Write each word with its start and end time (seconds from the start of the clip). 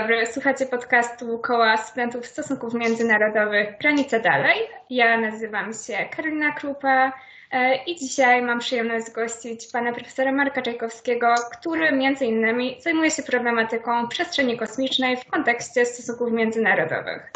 dobry, 0.00 0.26
słuchacie 0.26 0.66
podcastu 0.66 1.38
Koła 1.38 1.76
Studentów 1.76 2.26
Stosunków 2.26 2.74
Międzynarodowych 2.74 3.78
Granice 3.80 4.20
Dalej. 4.20 4.58
Ja 4.90 5.20
nazywam 5.20 5.72
się 5.72 6.08
Karolina 6.16 6.52
Krupa 6.52 7.12
e, 7.52 7.76
i 7.84 7.96
dzisiaj 7.96 8.42
mam 8.42 8.58
przyjemność 8.58 9.10
gościć 9.10 9.66
pana 9.72 9.92
profesora 9.92 10.32
Marka 10.32 10.62
Czajkowskiego, 10.62 11.34
który 11.52 11.92
między 11.92 12.26
innymi 12.26 12.76
zajmuje 12.80 13.10
się 13.10 13.22
problematyką 13.22 14.08
przestrzeni 14.08 14.58
kosmicznej 14.58 15.16
w 15.16 15.24
kontekście 15.24 15.86
stosunków 15.86 16.32
międzynarodowych. 16.32 17.32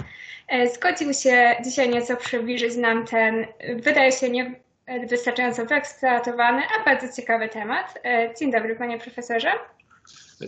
E, 0.48 0.68
zgodził 0.68 1.12
się 1.12 1.56
dzisiaj 1.64 1.88
nieco 1.88 2.16
przybliżyć 2.16 2.76
nam 2.76 3.06
ten, 3.06 3.46
wydaje 3.76 4.12
się, 4.12 4.30
nie 4.30 4.54
wystarczająco 5.08 5.66
wyeksploatowany, 5.66 6.62
a 6.78 6.84
bardzo 6.84 7.16
ciekawy 7.16 7.48
temat. 7.48 7.98
E, 8.04 8.34
dzień 8.34 8.52
dobry 8.52 8.76
panie 8.76 8.98
profesorze. 8.98 9.50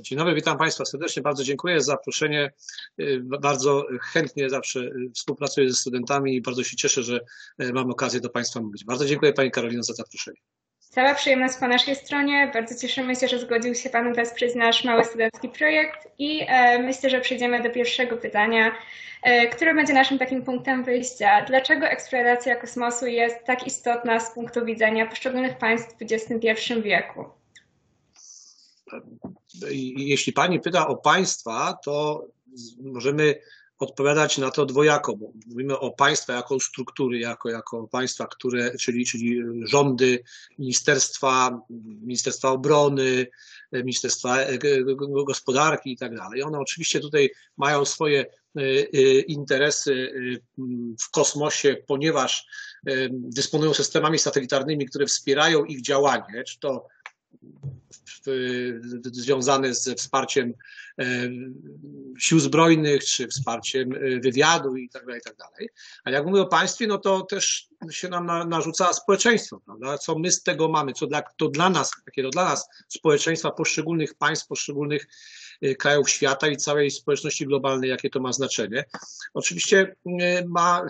Dzień 0.01 0.19
dobry, 0.19 0.35
witam 0.35 0.59
Państwa 0.59 0.85
serdecznie. 0.85 1.23
Bardzo 1.23 1.45
dziękuję 1.45 1.81
za 1.81 1.93
zaproszenie. 1.93 2.53
Y, 3.01 3.21
bardzo 3.23 3.87
chętnie 4.03 4.51
zawsze 4.51 4.81
y, 4.81 5.11
współpracuję 5.15 5.71
ze 5.71 5.77
studentami 5.77 6.37
i 6.37 6.43
bardzo 6.43 6.65
się 6.65 6.77
cieszę, 6.77 7.03
że 7.03 7.21
y, 7.63 7.73
mam 7.73 7.91
okazję 7.91 8.21
do 8.21 8.31
Państwa 8.31 8.61
mówić. 8.61 8.85
Bardzo 8.85 9.07
dziękuję 9.07 9.33
Pani 9.33 9.51
Karolino 9.51 9.83
za 9.83 9.95
zaproszenie. 9.95 10.37
Cała 10.79 11.15
przyjemność 11.15 11.55
po 11.61 11.69
naszej 11.69 11.97
stronie. 11.97 12.51
Bardzo 12.55 12.81
cieszymy 12.81 13.17
się, 13.17 13.29
że 13.29 13.39
zgodził 13.39 13.75
się 13.75 13.91
Pan 13.91 14.15
wesprzeć 14.15 14.55
nasz 14.55 14.85
mały 14.85 15.05
studencki 15.05 15.49
projekt 15.49 16.09
i 16.19 16.47
e, 16.49 16.79
myślę, 16.79 17.11
że 17.11 17.21
przejdziemy 17.21 17.63
do 17.63 17.71
pierwszego 17.71 18.17
pytania, 18.17 18.73
e, 19.23 19.49
które 19.49 19.75
będzie 19.75 19.93
naszym 19.93 20.19
takim 20.19 20.43
punktem 20.43 20.85
wyjścia. 20.85 21.45
Dlaczego 21.49 21.87
eksploracja 21.87 22.57
kosmosu 22.57 23.07
jest 23.07 23.45
tak 23.45 23.67
istotna 23.67 24.21
z 24.21 24.35
punktu 24.35 24.65
widzenia 24.65 25.07
poszczególnych 25.07 25.59
państw 25.59 25.99
w 25.99 26.03
XXI 26.03 26.83
wieku? 26.83 27.44
Jeśli 29.97 30.33
pani 30.33 30.61
pyta 30.61 30.89
o 30.89 30.97
państwa, 30.97 31.79
to 31.85 32.27
możemy 32.83 33.35
odpowiadać 33.79 34.39
na 34.39 34.51
to 34.51 34.67
dwojako, 34.67 35.17
bo 35.17 35.33
mówimy 35.47 35.79
o 35.79 35.91
państwa 35.91 36.33
jako 36.33 36.61
struktury, 36.61 37.19
jako, 37.19 37.51
jako 37.51 37.89
państwa, 37.89 38.27
które, 38.27 38.77
czyli, 38.77 39.07
czyli 39.07 39.43
rządy, 39.63 40.23
ministerstwa, 40.59 41.61
Ministerstwa 42.03 42.51
Obrony, 42.51 43.27
Ministerstwa 43.73 44.39
Gospodarki 45.27 45.93
i 45.93 45.97
tak 45.97 46.17
dalej. 46.17 46.43
One 46.43 46.59
oczywiście 46.59 47.01
tutaj 47.01 47.31
mają 47.57 47.85
swoje 47.85 48.21
e, 48.21 48.61
e, 48.61 49.21
interesy 49.21 50.13
e, 50.39 50.65
w 51.01 51.11
kosmosie, 51.11 51.77
ponieważ 51.87 52.47
dysponują 53.11 53.75
systemami 53.75 54.19
satelitarnymi, 54.19 54.87
które 54.87 55.07
wspierają 55.07 55.65
ich 55.65 55.83
działanie, 55.83 56.45
czy 56.47 56.59
to 56.59 56.87
związane 59.13 59.75
ze 59.75 59.95
wsparciem 59.95 60.53
e, 60.99 61.05
sił 62.19 62.41
zbrojnych, 62.41 63.05
czy 63.05 63.29
wsparciem 63.29 63.93
e, 63.93 64.21
wywiadu 64.21 64.77
i 64.77 64.89
tak 64.89 65.07
dalej, 65.07 65.21
i 65.21 65.25
tak 65.25 65.37
dalej. 65.37 65.69
A 66.05 66.11
jak 66.11 66.27
mówię 66.27 66.43
o 66.43 66.47
państwie, 66.47 66.87
no 66.87 66.99
to 66.99 67.23
też 67.23 67.69
się 67.91 68.09
nam 68.09 68.49
narzuca 68.49 68.93
społeczeństwo, 68.93 69.61
prawda? 69.67 69.99
Co 69.99 70.19
my 70.19 70.33
z 70.33 70.43
tego 70.43 70.69
mamy, 70.69 70.93
co 70.93 71.07
dla, 71.07 71.23
to 71.37 71.49
dla 71.49 71.71
nas, 71.71 71.91
takiego 72.05 72.31
dla 72.31 72.45
nas 72.45 72.69
społeczeństwa 72.89 73.51
poszczególnych 73.51 74.15
państw, 74.15 74.47
poszczególnych 74.47 75.07
e, 75.63 75.75
krajów 75.75 76.11
świata 76.11 76.49
i 76.49 76.57
całej 76.57 76.91
społeczności 76.91 77.47
globalnej, 77.47 77.91
jakie 77.91 78.11
to 78.11 78.21
ma 78.21 78.33
znaczenie. 78.33 78.85
Oczywiście 79.35 79.97
ma 80.47 80.87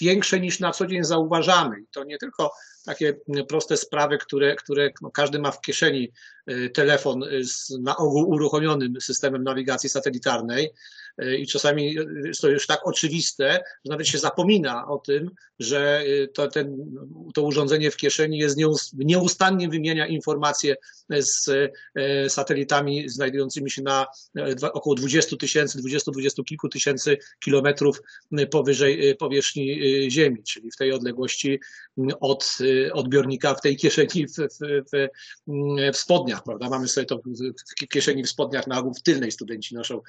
większe 0.00 0.40
niż 0.40 0.60
na 0.60 0.72
co 0.72 0.86
dzień 0.86 1.04
zauważamy. 1.04 1.80
I 1.80 1.86
to 1.90 2.04
nie 2.04 2.18
tylko 2.18 2.50
takie 2.86 3.20
proste 3.48 3.76
sprawy, 3.76 4.18
które, 4.18 4.56
które 4.56 4.90
no 5.02 5.10
każdy 5.10 5.38
ma 5.38 5.50
w 5.50 5.60
kieszeni 5.60 6.12
y, 6.50 6.70
telefon 6.70 7.24
z 7.44 7.78
na 7.80 7.96
ogół 7.96 8.28
uruchomionym 8.28 9.00
systemem 9.00 9.44
nawigacji 9.44 9.88
satelitarnej, 9.88 10.72
E, 11.18 11.36
i 11.36 11.46
czasami 11.46 11.96
jest 12.24 12.40
to 12.40 12.48
już 12.48 12.66
tak 12.66 12.80
oczywiste, 12.86 13.64
że 13.84 13.90
nawet 13.90 14.08
się 14.08 14.18
zapomina 14.18 14.88
o 14.88 14.98
tym, 14.98 15.30
że 15.58 16.04
to, 16.34 16.48
ten, 16.48 16.76
to 17.34 17.42
urządzenie 17.42 17.90
w 17.90 17.96
kieszeni 17.96 18.38
jest 18.38 18.58
nieustannie 18.94 19.68
wymienia 19.68 20.06
informacje 20.06 20.76
z 21.18 21.50
satelitami 22.28 23.08
znajdującymi 23.08 23.70
się 23.70 23.82
na 23.82 24.06
około 24.72 24.96
20 24.96 25.36
tysięcy, 25.36 25.78
20-20 25.78 26.44
kilku 26.44 26.68
tysięcy 26.68 27.18
kilometrów 27.44 28.02
powyżej 28.50 29.16
powierzchni 29.16 29.80
Ziemi, 30.10 30.42
czyli 30.42 30.70
w 30.70 30.76
tej 30.76 30.92
odległości 30.92 31.60
od 32.20 32.58
odbiornika 32.92 33.54
w 33.54 33.60
tej 33.60 33.76
kieszeni 33.76 34.26
w, 34.26 34.32
w, 34.32 34.58
w, 34.92 35.08
w 35.92 35.96
spodniach, 35.96 36.42
prawda? 36.42 36.68
Mamy 36.68 36.88
sobie 36.88 37.06
to 37.06 37.20
w 37.70 37.88
kieszeni 37.88 38.22
w 38.22 38.30
spodniach 38.30 38.66
na 38.66 38.78
ogół 38.78 38.94
w 38.94 39.02
tylnej 39.02 39.32
studenci 39.32 39.74
noszą 39.74 40.00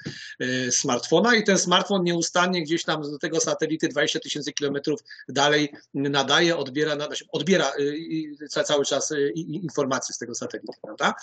smart 0.70 0.98
smartfona 0.98 1.36
i 1.36 1.44
ten 1.44 1.58
smartfon 1.58 2.04
nieustannie 2.04 2.62
gdzieś 2.62 2.84
tam 2.84 3.02
do 3.02 3.18
tego 3.18 3.40
satelity 3.40 3.88
20 3.88 4.20
tysięcy 4.20 4.52
kilometrów 4.52 5.00
dalej 5.28 5.72
nadaje, 5.94 6.56
odbiera, 6.56 6.94
znaczy 6.94 7.24
odbiera 7.32 7.72
y, 7.78 8.64
cały 8.64 8.84
czas 8.84 9.10
y, 9.10 9.32
informacje 9.36 10.14
z 10.14 10.18
tego 10.18 10.34
satelity, 10.34 10.72
prawda? 10.82 11.14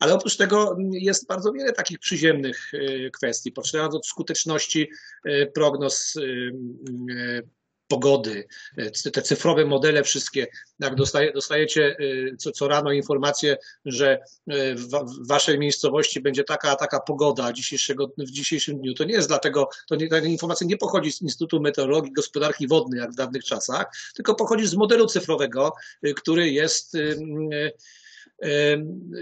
Ale 0.00 0.14
oprócz 0.14 0.36
tego 0.36 0.76
jest 0.92 1.26
bardzo 1.26 1.52
wiele 1.52 1.72
takich 1.72 1.98
przyziemnych 1.98 2.72
kwestii, 3.12 3.52
poczynając 3.52 3.94
od 3.94 4.06
skuteczności 4.06 4.90
prognoz 5.54 6.14
pogody, 7.88 8.46
te 9.12 9.22
cyfrowe 9.22 9.64
modele 9.64 10.02
wszystkie, 10.02 10.46
jak 10.78 10.94
dostaje, 10.94 11.32
dostajecie 11.32 11.96
y, 12.00 12.36
co, 12.38 12.52
co 12.52 12.68
rano 12.68 12.92
informację, 12.92 13.56
że 13.84 14.18
y, 14.52 14.74
w 14.74 15.26
waszej 15.28 15.58
miejscowości 15.58 16.20
będzie 16.20 16.44
taka, 16.44 16.76
taka 16.76 17.00
pogoda 17.00 17.52
dzisiejszego, 17.52 18.10
w 18.18 18.30
dzisiejszym 18.30 18.78
dniu, 18.78 18.94
to 18.94 19.04
nie 19.04 19.14
jest 19.14 19.28
dlatego, 19.28 19.68
to 19.88 19.96
nie, 19.96 20.08
ta 20.08 20.18
informacja 20.18 20.66
nie 20.66 20.76
pochodzi 20.76 21.12
z 21.12 21.22
Instytutu 21.22 21.60
Meteorologii 21.60 22.12
Gospodarki 22.12 22.68
Wodnej, 22.68 23.00
jak 23.00 23.12
w 23.12 23.16
dawnych 23.16 23.44
czasach, 23.44 23.86
tylko 24.14 24.34
pochodzi 24.34 24.66
z 24.66 24.74
modelu 24.74 25.06
cyfrowego, 25.06 25.72
który 26.16 26.50
jest 26.50 26.96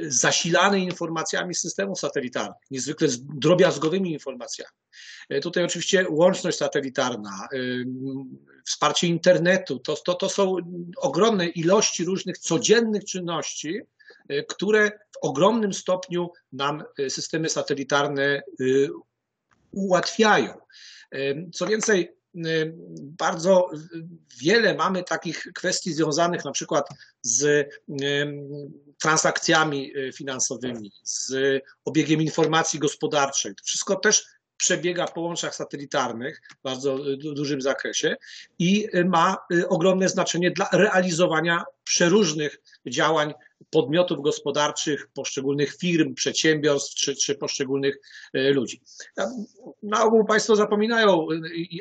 zasilany 0.08 0.80
informacjami 0.80 1.54
systemów 1.54 2.00
satelitarnych, 2.00 2.62
niezwykle 2.70 3.08
drobiazgowymi 3.34 4.12
informacjami. 4.12 4.76
E, 5.28 5.40
tutaj 5.40 5.64
oczywiście 5.64 6.06
łączność 6.10 6.58
satelitarna, 6.58 7.48
wsparcie 8.66 9.06
internetu, 9.06 9.78
to, 9.78 9.96
to, 9.96 10.14
to 10.14 10.28
są 10.28 10.56
ogromne 10.96 11.46
ilości 11.46 12.04
różnych 12.04 12.38
codziennych 12.38 13.04
czynności, 13.04 13.80
e, 14.28 14.42
które 14.42 14.90
w 14.90 15.16
ogromnym 15.22 15.72
stopniu 15.72 16.30
nam 16.52 16.84
e, 16.98 17.10
systemy 17.10 17.48
satelitarne 17.48 18.42
ułatwiają. 19.70 20.54
Co 21.52 21.66
więcej, 21.66 22.16
bardzo 23.18 23.70
wiele 24.38 24.74
mamy 24.74 25.04
takich 25.04 25.46
kwestii 25.54 25.92
związanych 25.92 26.44
na 26.44 26.52
przykład 26.52 26.88
z 27.22 27.68
transakcjami 28.98 29.92
finansowymi, 30.14 30.92
z 31.02 31.34
obiegiem 31.84 32.22
informacji 32.22 32.78
gospodarczej. 32.78 33.54
To 33.54 33.64
wszystko 33.64 33.96
też 33.96 34.24
przebiega 34.56 35.06
połączach 35.06 35.54
satelitarnych 35.54 36.42
w 36.60 36.62
bardzo 36.62 36.98
dużym 37.34 37.62
zakresie 37.62 38.16
i 38.58 38.88
ma 39.04 39.36
y, 39.52 39.68
ogromne 39.68 40.08
znaczenie 40.08 40.50
dla 40.50 40.68
realizowania 40.72 41.64
przeróżnych 41.84 42.60
działań 42.86 43.34
podmiotów 43.70 44.22
gospodarczych, 44.22 45.08
poszczególnych 45.14 45.76
firm, 45.76 46.14
przedsiębiorstw 46.14 46.94
czy, 46.94 47.16
czy 47.16 47.34
poszczególnych 47.34 47.96
e, 48.34 48.50
ludzi. 48.50 48.82
Na 49.82 50.04
ogół 50.04 50.24
Państwo 50.24 50.56
zapominają 50.56 51.26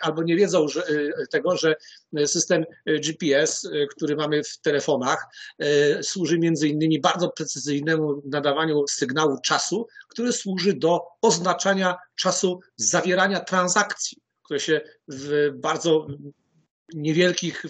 albo 0.02 0.24
nie 0.24 0.36
wiedzą 0.36 0.68
że, 0.68 0.84
e, 0.88 1.28
tego, 1.32 1.58
że 1.58 1.76
system 2.26 2.66
GPS, 2.86 3.66
e, 3.66 3.88
który 3.88 4.16
mamy 4.16 4.44
w 4.44 4.58
telefonach, 4.58 5.26
służy 6.02 6.40
między 6.40 6.68
innymi 6.68 7.02
bardzo 7.02 7.30
precyzyjnemu 7.30 8.22
nadawaniu 8.26 8.88
sygnału 8.88 9.38
czasu, 9.44 9.88
który 10.08 10.34
służy 10.34 10.74
do 10.74 11.02
oznaczania 11.22 11.96
czasu 12.16 12.60
zawierania 12.76 13.40
transakcji 13.40 14.24
które 14.44 14.60
się 14.60 14.82
w 15.08 15.52
bardzo 15.54 16.08
niewielkich 16.94 17.66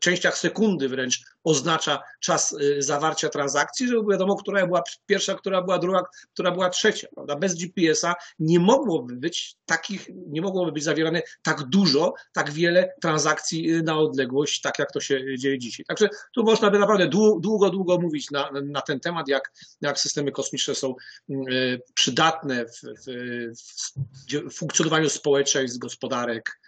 częściach 0.00 0.38
sekundy 0.38 0.88
wręcz 0.88 1.20
oznacza 1.44 2.02
czas 2.20 2.52
y, 2.52 2.82
zawarcia 2.82 3.28
transakcji, 3.28 3.88
żeby 3.88 4.12
wiadomo, 4.12 4.36
która 4.36 4.66
była 4.66 4.82
pierwsza, 5.06 5.34
która 5.34 5.62
była 5.62 5.78
druga, 5.78 6.02
która 6.32 6.50
była 6.50 6.70
trzecia. 6.70 7.08
Prawda? 7.14 7.36
Bez 7.36 7.54
GPS-a 7.54 8.14
nie 8.38 8.60
mogłoby 8.60 9.16
być 9.16 9.56
takich, 9.66 10.08
nie 10.26 10.42
mogłoby 10.42 10.72
być 10.72 10.84
zawierane 10.84 11.22
tak 11.42 11.62
dużo, 11.62 12.14
tak 12.32 12.50
wiele 12.50 12.92
transakcji 13.02 13.74
y, 13.74 13.82
na 13.82 13.98
odległość, 13.98 14.60
tak 14.60 14.78
jak 14.78 14.92
to 14.92 15.00
się 15.00 15.38
dzieje 15.38 15.58
dzisiaj. 15.58 15.86
Także 15.86 16.08
tu 16.34 16.44
można 16.44 16.70
by 16.70 16.78
naprawdę 16.78 17.08
długo, 17.08 17.70
długo 17.70 17.98
mówić 17.98 18.30
na, 18.30 18.50
na 18.64 18.80
ten 18.80 19.00
temat, 19.00 19.28
jak, 19.28 19.52
jak 19.80 19.98
systemy 19.98 20.32
kosmiczne 20.32 20.74
są 20.74 20.94
y, 21.30 21.80
przydatne 21.94 22.64
w, 22.64 22.80
w, 23.06 24.50
w 24.50 24.54
funkcjonowaniu 24.54 25.08
społeczeństw, 25.08 25.78
gospodarek 25.78 26.60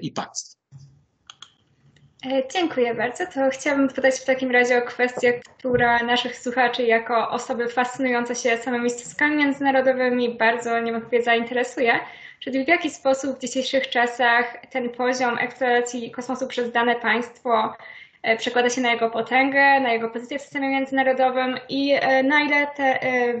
i 0.00 0.12
państw. 0.12 0.59
E, 2.26 2.42
dziękuję 2.52 2.94
bardzo. 2.94 3.26
To 3.26 3.50
chciałabym 3.50 3.88
pytać 3.88 4.14
w 4.14 4.24
takim 4.24 4.50
razie 4.50 4.78
o 4.78 4.82
kwestię, 4.82 5.40
która 5.58 6.02
naszych 6.02 6.38
słuchaczy 6.38 6.82
jako 6.82 7.30
osoby 7.30 7.68
fascynujące 7.68 8.34
się 8.34 8.56
samymi 8.56 8.90
stosunkami 8.90 9.36
międzynarodowymi 9.36 10.34
bardzo 10.34 10.80
niewątpliwie 10.80 11.24
zainteresuje. 11.24 11.92
Czyli 12.40 12.64
w 12.64 12.68
jaki 12.68 12.90
sposób 12.90 13.36
w 13.36 13.40
dzisiejszych 13.40 13.88
czasach 13.88 14.56
ten 14.70 14.90
poziom 14.90 15.38
eksploracji 15.38 16.10
kosmosu 16.10 16.46
przez 16.46 16.72
dane 16.72 16.94
państwo 16.94 17.74
e, 18.22 18.36
przekłada 18.36 18.70
się 18.70 18.80
na 18.80 18.92
jego 18.92 19.10
potęgę, 19.10 19.80
na 19.80 19.92
jego 19.92 20.10
pozycję 20.10 20.38
w 20.38 20.42
systemie 20.42 20.68
międzynarodowym 20.68 21.58
i 21.68 21.92
e, 21.92 22.22
na 22.22 22.40
ile 22.40 22.66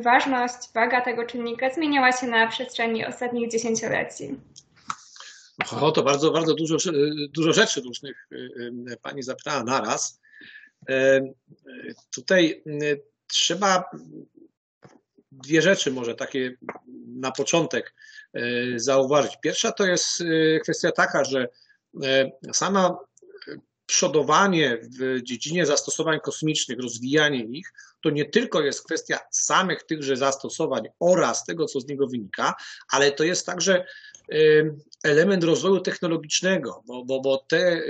ważność, 0.02 0.72
waga 0.74 1.00
tego 1.00 1.24
czynnika 1.24 1.70
zmieniała 1.70 2.12
się 2.12 2.26
na 2.26 2.46
przestrzeni 2.46 3.06
ostatnich 3.06 3.50
dziesięcioleci. 3.50 4.34
O, 5.80 5.92
to 5.92 6.02
bardzo, 6.02 6.30
bardzo 6.30 6.54
dużo, 6.54 6.76
dużo 7.30 7.52
rzeczy 7.52 7.80
różnych 7.80 8.28
y, 8.32 8.36
y, 8.90 8.96
pani 9.02 9.22
zapytała 9.22 9.64
naraz. 9.64 10.20
E, 10.88 11.20
tutaj 12.14 12.62
trzeba 13.26 13.84
dwie 15.32 15.62
rzeczy 15.62 15.92
może 15.92 16.14
takie 16.14 16.56
na 17.06 17.32
początek 17.32 17.94
zauważyć. 18.76 19.32
Pierwsza 19.42 19.72
to 19.72 19.86
jest 19.86 20.22
kwestia 20.62 20.92
taka, 20.92 21.24
że 21.24 21.48
sama 22.52 22.98
przodowanie 23.90 24.78
w 24.82 25.22
dziedzinie 25.22 25.66
zastosowań 25.66 26.20
kosmicznych, 26.20 26.78
rozwijanie 26.78 27.44
ich, 27.44 27.72
to 28.00 28.10
nie 28.10 28.24
tylko 28.24 28.60
jest 28.60 28.84
kwestia 28.84 29.18
samych 29.30 29.82
tychże 29.82 30.16
zastosowań 30.16 30.88
oraz 31.00 31.44
tego, 31.44 31.66
co 31.66 31.80
z 31.80 31.86
niego 31.86 32.06
wynika, 32.06 32.54
ale 32.92 33.12
to 33.12 33.24
jest 33.24 33.46
także 33.46 33.84
element 35.04 35.44
rozwoju 35.44 35.80
technologicznego, 35.80 36.82
bo, 36.86 37.04
bo, 37.04 37.20
bo 37.20 37.44
te 37.48 37.82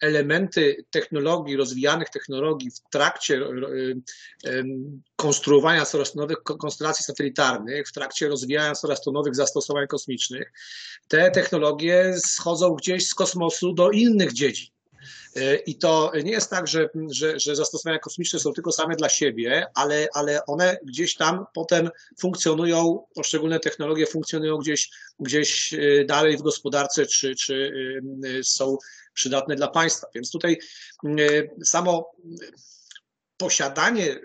elementy 0.00 0.84
technologii, 0.90 1.56
rozwijanych 1.56 2.10
technologii 2.10 2.70
w 2.70 2.80
trakcie 2.90 3.40
konstruowania 5.16 5.84
coraz 5.84 6.14
nowych 6.14 6.42
konstelacji 6.42 7.04
satelitarnych, 7.04 7.88
w 7.88 7.92
trakcie 7.92 8.28
rozwijania 8.28 8.74
coraz 8.74 9.00
to 9.00 9.12
nowych 9.12 9.34
zastosowań 9.34 9.86
kosmicznych, 9.86 10.52
te 11.08 11.30
technologie 11.30 12.14
schodzą 12.18 12.74
gdzieś 12.74 13.06
z 13.08 13.14
kosmosu 13.14 13.72
do 13.72 13.90
innych 13.90 14.32
dziedzin. 14.32 14.75
I 15.66 15.78
to 15.78 16.12
nie 16.24 16.30
jest 16.30 16.50
tak, 16.50 16.66
że, 16.66 16.88
że, 17.10 17.40
że 17.40 17.56
zastosowania 17.56 17.98
kosmiczne 17.98 18.38
są 18.38 18.52
tylko 18.52 18.72
same 18.72 18.96
dla 18.96 19.08
siebie, 19.08 19.66
ale, 19.74 20.08
ale 20.14 20.46
one 20.46 20.78
gdzieś 20.84 21.14
tam 21.14 21.44
potem 21.54 21.90
funkcjonują, 22.20 23.06
poszczególne 23.14 23.60
technologie 23.60 24.06
funkcjonują 24.06 24.56
gdzieś, 24.56 24.90
gdzieś 25.20 25.72
y, 25.72 26.04
dalej 26.08 26.36
w 26.36 26.42
gospodarce, 26.42 27.06
czy, 27.06 27.34
czy 27.34 27.54
y, 28.24 28.44
są 28.44 28.76
przydatne 29.14 29.56
dla 29.56 29.68
państwa. 29.68 30.06
Więc 30.14 30.30
tutaj 30.30 30.58
samo 31.64 32.12
posiadanie 33.36 34.20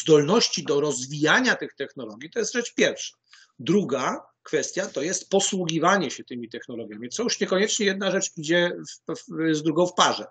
zdolności 0.00 0.64
do 0.64 0.80
rozwijania 0.80 1.56
tych 1.56 1.74
technologii 1.74 2.30
to 2.30 2.38
jest 2.38 2.52
rzecz 2.52 2.74
pierwsza. 2.74 3.16
Druga 3.58 4.26
kwestia 4.46 4.86
to 4.86 5.02
jest 5.02 5.30
posługiwanie 5.30 6.10
się 6.10 6.24
tymi 6.24 6.48
technologiami, 6.48 7.08
co 7.08 7.22
już 7.22 7.40
niekoniecznie 7.40 7.86
jedna 7.86 8.10
rzecz 8.10 8.30
idzie 8.36 8.70
w, 9.08 9.14
w, 9.14 9.54
z 9.56 9.62
drugą 9.62 9.86
w 9.86 9.94
parze, 9.94 10.26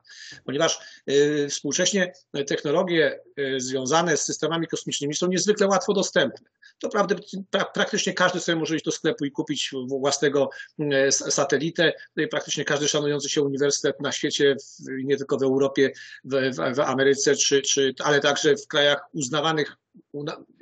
ponieważ 0.45 0.79
y, 1.09 1.47
współcześnie 1.49 2.13
technologie 2.47 3.19
y, 3.39 3.59
związane 3.59 4.17
z 4.17 4.21
systemami 4.21 4.67
kosmicznymi 4.67 5.15
są 5.15 5.27
niezwykle 5.27 5.67
łatwo 5.67 5.93
dostępne. 5.93 6.49
To 6.79 6.89
prawda, 6.89 7.15
pra, 7.49 7.65
praktycznie 7.65 8.13
każdy 8.13 8.39
sobie 8.39 8.55
może 8.55 8.75
iść 8.75 8.85
do 8.85 8.91
sklepu 8.91 9.25
i 9.25 9.31
kupić 9.31 9.71
własnego 9.87 10.49
y, 10.79 11.11
satelitę. 11.11 11.93
No 12.15 12.27
praktycznie 12.31 12.65
każdy 12.65 12.87
szanujący 12.87 13.29
się 13.29 13.41
uniwersytet 13.41 14.01
na 14.01 14.11
świecie, 14.11 14.55
nie 15.03 15.17
tylko 15.17 15.37
w 15.37 15.43
Europie, 15.43 15.91
w, 16.23 16.55
w 16.75 16.79
Ameryce, 16.79 17.35
czy, 17.35 17.61
czy, 17.61 17.93
ale 18.03 18.19
także 18.19 18.55
w 18.55 18.67
krajach 18.67 18.99
uznawanych 19.13 19.77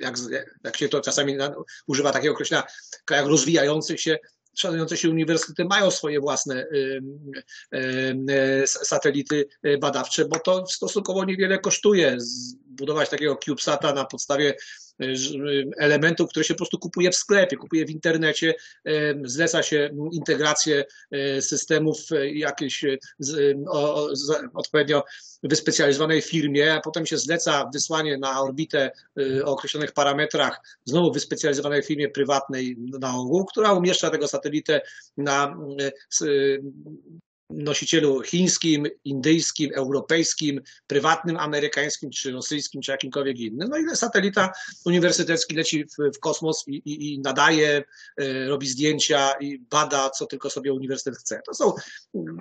jak, 0.00 0.14
jak 0.64 0.76
się 0.76 0.88
to 0.88 1.00
czasami 1.00 1.36
używa 1.86 2.12
takiego 2.12 2.34
określenia, 2.34 2.62
w 3.02 3.04
krajach 3.04 3.26
rozwijających 3.26 4.00
się, 4.00 4.18
szanujące 4.56 4.96
się 4.96 5.10
uniwersytety 5.10 5.64
mają 5.64 5.90
swoje 5.90 6.20
własne 6.20 6.66
satelity 8.66 9.48
badawcze, 9.80 10.24
bo 10.24 10.38
to 10.38 10.66
stosunkowo 10.66 11.24
niewiele 11.24 11.58
kosztuje 11.58 12.16
zbudować 12.18 13.08
takiego 13.08 13.36
CubeSata 13.36 13.92
na 13.92 14.04
podstawie 14.04 14.54
elementów, 15.78 16.30
które 16.30 16.44
się 16.44 16.54
po 16.54 16.58
prostu 16.58 16.78
kupuje 16.78 17.10
w 17.10 17.16
sklepie, 17.16 17.56
kupuje 17.56 17.86
w 17.86 17.90
internecie, 17.90 18.54
zleca 19.24 19.62
się 19.62 19.90
integrację 20.12 20.84
e, 21.10 21.42
systemów 21.42 21.98
jakiejś 22.32 22.84
odpowiednio 24.54 25.04
wyspecjalizowanej 25.44 26.22
firmie, 26.22 26.74
a 26.74 26.80
potem 26.80 27.06
się 27.06 27.18
zleca 27.18 27.70
wysłanie 27.72 28.18
na 28.18 28.40
orbitę 28.40 28.90
e, 29.18 29.44
o 29.44 29.52
określonych 29.52 29.92
parametrach 29.92 30.60
znowu 30.84 31.12
wyspecjalizowanej 31.12 31.82
firmie 31.82 32.08
prywatnej 32.08 32.76
na 32.78 33.16
ogół, 33.16 33.44
która 33.44 33.72
umieszcza 33.72 34.10
tego 34.10 34.28
satelitę 34.28 34.80
na 35.16 35.56
e, 36.22 36.26
nosicielu 37.50 38.20
chińskim, 38.20 38.86
indyjskim, 39.04 39.70
europejskim, 39.74 40.60
prywatnym, 40.86 41.36
amerykańskim, 41.36 42.10
czy 42.10 42.32
rosyjskim, 42.32 42.82
czy 42.82 42.90
jakimkolwiek 42.90 43.38
innym. 43.38 43.68
No 43.68 43.78
i 43.78 43.96
satelita 43.96 44.52
uniwersytecki 44.84 45.54
leci 45.54 45.84
w, 45.84 46.16
w 46.16 46.18
kosmos 46.18 46.64
i, 46.66 46.74
i, 46.74 47.14
i, 47.14 47.20
nadaje, 47.20 47.84
y, 48.20 48.46
robi 48.48 48.68
zdjęcia 48.68 49.32
i 49.40 49.58
bada, 49.58 50.10
co 50.10 50.26
tylko 50.26 50.50
sobie 50.50 50.72
uniwersytet 50.72 51.18
chce. 51.18 51.40
To 51.46 51.54
są 51.54 51.72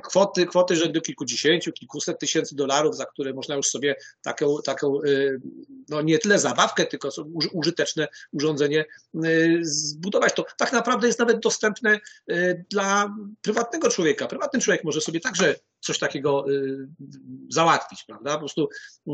kwoty, 0.03 0.45
kwoty 0.45 0.75
rzędu 0.75 1.01
kilkudziesięciu, 1.01 1.71
kilkuset 1.71 2.19
tysięcy 2.19 2.55
dolarów, 2.55 2.95
za 2.95 3.05
które 3.05 3.33
można 3.33 3.55
już 3.55 3.67
sobie 3.67 3.95
taką, 4.21 4.57
taką 4.65 5.01
y, 5.01 5.41
no 5.89 6.01
nie 6.01 6.19
tyle 6.19 6.39
zabawkę, 6.39 6.85
tylko 6.85 7.09
użyteczne 7.53 8.07
urządzenie 8.31 8.85
y, 9.25 9.59
zbudować. 9.61 10.33
To 10.33 10.45
tak 10.57 10.71
naprawdę 10.73 11.07
jest 11.07 11.19
nawet 11.19 11.39
dostępne 11.39 11.99
dla 12.69 13.15
prywatnego 13.41 13.89
człowieka. 13.89 14.27
Prywatny 14.27 14.59
człowiek 14.59 14.83
może 14.83 14.92
sobie 15.01 15.19
także 15.19 15.55
coś 15.79 15.99
takiego 15.99 16.51
y, 16.51 16.87
załatwić, 17.49 18.03
prawda? 18.03 18.33
Po 18.33 18.39
prostu 18.39 18.69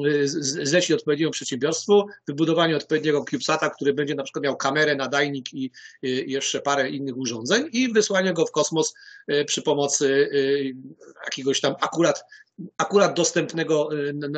y, 0.06 0.28
zlecić 0.42 0.92
odpowiedniemu 0.92 1.32
przedsiębiorstwu 1.32 2.06
wybudowanie 2.28 2.78
odpowiedniego 2.78 3.26
CubeSata, 3.30 3.70
który 3.70 3.94
będzie 3.94 4.16
na 4.16 4.24
przykład 4.24 4.44
miał 4.44 4.58
kamerę, 4.58 4.96
nadajnik 4.96 5.54
i, 5.54 5.72
i 6.02 6.32
jeszcze 6.32 6.62
parę 6.62 6.90
innych 6.90 7.18
urządzeń 7.18 7.70
i 7.72 7.94
wysłanie 7.94 8.34
go 8.34 8.46
w 8.46 8.52
kosmos 8.52 8.94
y, 9.32 9.46
przy 9.46 9.62
pomocy 9.62 10.30
jakiegoś 11.26 11.62
tam 11.62 11.76
akurat, 11.82 12.24
akurat 12.78 13.14
dostępnego 13.14 13.90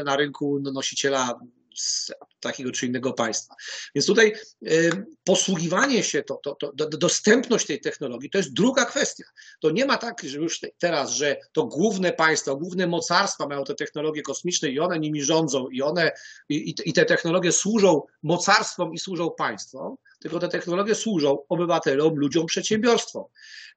na 0.05 0.15
rynku 0.15 0.59
nosiciela 0.59 1.39
z 1.81 2.11
takiego 2.39 2.71
czy 2.71 2.85
innego 2.85 3.13
państwa. 3.13 3.55
Więc 3.95 4.05
tutaj 4.05 4.33
y, 4.67 5.05
posługiwanie 5.23 6.03
się, 6.03 6.23
to, 6.23 6.39
to, 6.43 6.55
to, 6.55 6.87
dostępność 6.89 7.65
tej 7.67 7.81
technologii 7.81 8.29
to 8.29 8.37
jest 8.37 8.53
druga 8.53 8.85
kwestia. 8.85 9.23
To 9.59 9.71
nie 9.71 9.85
ma 9.85 9.97
tak, 9.97 10.21
że 10.23 10.37
już 10.37 10.59
teraz, 10.77 11.11
że 11.11 11.37
to 11.51 11.65
główne 11.65 12.13
państwa, 12.13 12.55
główne 12.55 12.87
mocarstwa 12.87 13.47
mają 13.47 13.63
te 13.63 13.75
technologie 13.75 14.21
kosmiczne 14.21 14.69
i 14.69 14.79
one 14.79 14.99
nimi 14.99 15.23
rządzą 15.23 15.69
i 15.69 15.81
one 15.81 16.11
i, 16.49 16.75
i 16.85 16.93
te 16.93 17.05
technologie 17.05 17.51
służą 17.51 18.01
mocarstwom 18.23 18.93
i 18.93 18.99
służą 18.99 19.31
państwom, 19.37 19.95
tylko 20.19 20.39
te 20.39 20.47
technologie 20.47 20.95
służą 20.95 21.37
obywatelom, 21.49 22.15
ludziom, 22.15 22.45
przedsiębiorstwom. 22.45 23.23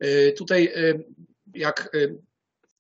Y, 0.05 0.35
tutaj 0.39 0.65
y, 0.77 1.05
jak 1.55 1.97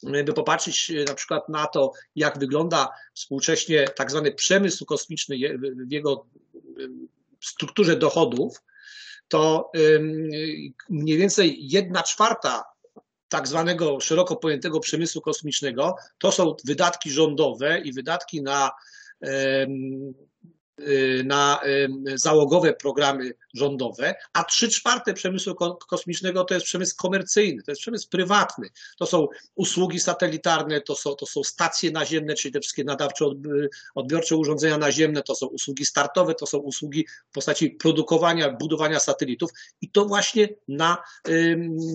by 0.04 0.32
popatrzeć 0.32 0.90
e, 0.90 1.04
na 1.04 1.14
przykład 1.14 1.48
na 1.48 1.66
to, 1.66 1.92
jak 2.16 2.38
wygląda 2.38 2.88
współcześnie 3.14 3.88
tak 3.88 4.10
zwany 4.10 4.32
przemysł 4.32 4.84
kosmiczny 4.84 5.36
w 5.86 5.92
jego 5.92 6.26
strukturze 7.40 7.96
dochodów, 7.96 8.62
to 9.28 9.70
mniej 10.88 11.18
więcej 11.18 11.58
jedna 11.60 12.02
czwarta 12.02 12.64
tak 13.28 13.48
zwanego 13.48 14.00
szeroko 14.00 14.36
pojętego 14.36 14.80
przemysłu 14.80 15.20
kosmicznego 15.20 15.96
to 16.18 16.32
są 16.32 16.56
wydatki 16.64 17.10
rządowe 17.10 17.80
i 17.80 17.92
wydatki 17.92 18.42
na 18.42 18.70
na 21.24 21.60
załogowe 22.14 22.72
programy 22.72 23.34
rządowe, 23.54 24.14
a 24.32 24.44
trzy 24.44 24.68
czwarte 24.68 25.14
przemysłu 25.14 25.54
kosmicznego 25.88 26.44
to 26.44 26.54
jest 26.54 26.66
przemysł 26.66 26.96
komercyjny, 26.96 27.62
to 27.62 27.70
jest 27.70 27.80
przemysł 27.80 28.08
prywatny. 28.08 28.68
To 28.98 29.06
są 29.06 29.28
usługi 29.54 30.00
satelitarne, 30.00 30.80
to 30.80 30.94
są, 30.94 31.14
to 31.14 31.26
są 31.26 31.44
stacje 31.44 31.90
naziemne, 31.90 32.34
czyli 32.34 32.52
te 32.52 32.60
wszystkie 32.60 32.84
nadawcze, 32.84 33.24
odbiorcze 33.94 34.36
urządzenia 34.36 34.78
naziemne, 34.78 35.22
to 35.22 35.34
są 35.34 35.46
usługi 35.46 35.84
startowe, 35.84 36.34
to 36.34 36.46
są 36.46 36.58
usługi 36.58 37.06
w 37.30 37.34
postaci 37.34 37.70
produkowania, 37.70 38.50
budowania 38.50 39.00
satelitów 39.00 39.50
i 39.80 39.90
to 39.90 40.04
właśnie 40.04 40.48
na, 40.68 41.02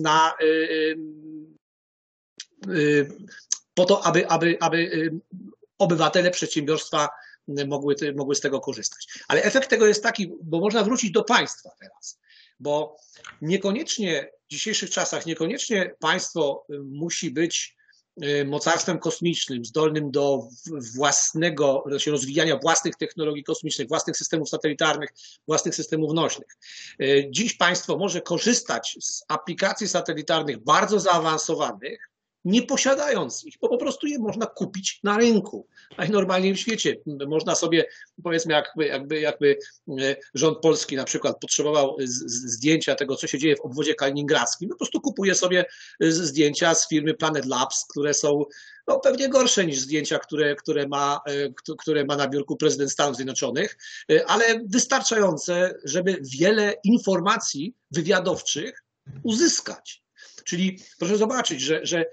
na 0.02 0.34
po 3.74 3.84
to, 3.84 4.06
aby, 4.06 4.28
aby, 4.28 4.56
aby 4.60 5.10
obywatele, 5.78 6.30
przedsiębiorstwa 6.30 7.08
mogły, 7.66 7.94
mogły 8.16 8.34
z 8.34 8.40
tego 8.40 8.60
korzystać. 8.60 9.06
Ale 9.28 9.42
efekt 9.42 9.70
tego 9.70 9.86
jest 9.86 10.02
taki, 10.02 10.32
bo 10.42 10.60
można 10.60 10.84
wrócić 10.84 11.10
do 11.10 11.24
państwa 11.24 11.70
teraz, 11.80 12.18
bo 12.60 12.96
niekoniecznie 13.42 14.30
w 14.46 14.50
dzisiejszych 14.50 14.90
czasach, 14.90 15.26
niekoniecznie 15.26 15.94
państwo 15.98 16.66
musi 16.84 17.30
być 17.30 17.80
mocarstwem 18.46 18.98
kosmicznym, 18.98 19.64
zdolnym 19.64 20.10
do 20.10 20.48
własnego, 20.96 21.84
rozwijania 22.06 22.58
własnych 22.58 22.96
technologii 22.96 23.44
kosmicznych, 23.44 23.88
własnych 23.88 24.16
systemów 24.16 24.48
satelitarnych, 24.48 25.10
własnych 25.46 25.74
systemów 25.74 26.14
nośnych. 26.14 26.56
Dziś 27.30 27.54
państwo 27.54 27.98
może 27.98 28.20
korzystać 28.20 28.96
z 29.00 29.24
aplikacji 29.28 29.88
satelitarnych 29.88 30.58
bardzo 30.58 31.00
zaawansowanych, 31.00 32.09
nie 32.44 32.62
posiadając 32.62 33.44
ich, 33.44 33.54
bo 33.60 33.68
po 33.68 33.78
prostu 33.78 34.06
je 34.06 34.18
można 34.18 34.46
kupić 34.46 35.00
na 35.02 35.18
rynku. 35.18 35.66
Najnormalniej 35.98 36.54
w 36.54 36.60
świecie. 36.60 36.96
Można 37.28 37.54
sobie, 37.54 37.84
powiedzmy, 38.22 38.52
jakby, 38.52 38.86
jakby, 38.86 39.20
jakby 39.20 39.58
e, 40.00 40.16
rząd 40.34 40.58
polski 40.58 40.96
na 40.96 41.04
przykład 41.04 41.40
potrzebował 41.40 41.96
zdjęcia 42.26 42.94
tego, 42.94 43.16
co 43.16 43.26
się 43.26 43.38
dzieje 43.38 43.56
w 43.56 43.60
obwodzie 43.60 43.94
kaliningradzkim, 43.94 44.68
no 44.68 44.74
po 44.74 44.78
prostu 44.78 45.00
kupuje 45.00 45.34
sobie 45.34 45.64
e, 46.00 46.10
zdjęcia 46.10 46.74
z 46.74 46.88
firmy 46.88 47.14
Planet 47.14 47.46
Labs, 47.46 47.86
które 47.90 48.14
są 48.14 48.44
no, 48.86 49.00
pewnie 49.00 49.28
gorsze 49.28 49.66
niż 49.66 49.78
zdjęcia, 49.78 50.18
które, 50.18 50.56
które, 50.56 50.88
ma, 50.88 51.20
e, 51.26 51.74
które 51.78 52.04
ma 52.04 52.16
na 52.16 52.28
biurku 52.28 52.56
prezydent 52.56 52.92
Stanów 52.92 53.16
Zjednoczonych, 53.16 53.76
ale 54.26 54.44
wystarczające, 54.66 55.74
żeby 55.84 56.18
wiele 56.38 56.74
informacji 56.84 57.74
wywiadowczych 57.90 58.84
uzyskać. 59.22 60.02
Czyli 60.44 60.78
proszę 60.98 61.16
zobaczyć, 61.16 61.60
że, 61.60 61.80
że 61.82 62.04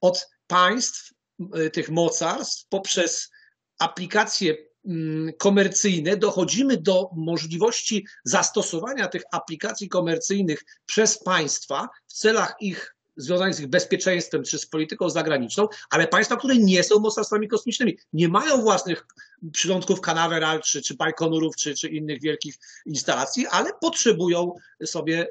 od 0.00 0.28
państw, 0.46 1.12
y, 1.58 1.70
tych 1.70 1.90
mocarstw, 1.90 2.66
poprzez 2.68 3.30
aplikacje 3.78 4.56
mm, 4.86 5.32
komercyjne 5.38 6.16
dochodzimy 6.16 6.76
do 6.76 7.10
możliwości 7.16 8.06
zastosowania 8.24 9.08
tych 9.08 9.22
aplikacji 9.32 9.88
komercyjnych 9.88 10.64
przez 10.86 11.22
państwa 11.22 11.88
w 12.06 12.12
celach 12.12 12.54
ich 12.60 12.94
związanych 13.16 13.54
z 13.54 13.60
ich 13.60 13.66
bezpieczeństwem 13.66 14.44
czy 14.44 14.58
z 14.58 14.66
polityką 14.66 15.10
zagraniczną, 15.10 15.68
ale 15.90 16.08
państwa, 16.08 16.36
które 16.36 16.56
nie 16.56 16.82
są 16.82 16.98
mocarstwami 16.98 17.48
kosmicznymi, 17.48 17.98
nie 18.12 18.28
mają 18.28 18.62
własnych 18.62 19.06
przylądków 19.52 20.00
Canaveral, 20.00 20.62
czy, 20.62 20.82
czy 20.82 20.94
Bajkonurów, 20.94 21.56
czy, 21.56 21.74
czy 21.74 21.88
innych 21.88 22.22
wielkich 22.22 22.54
instalacji, 22.86 23.46
ale 23.46 23.70
potrzebują 23.80 24.52
sobie 24.84 25.28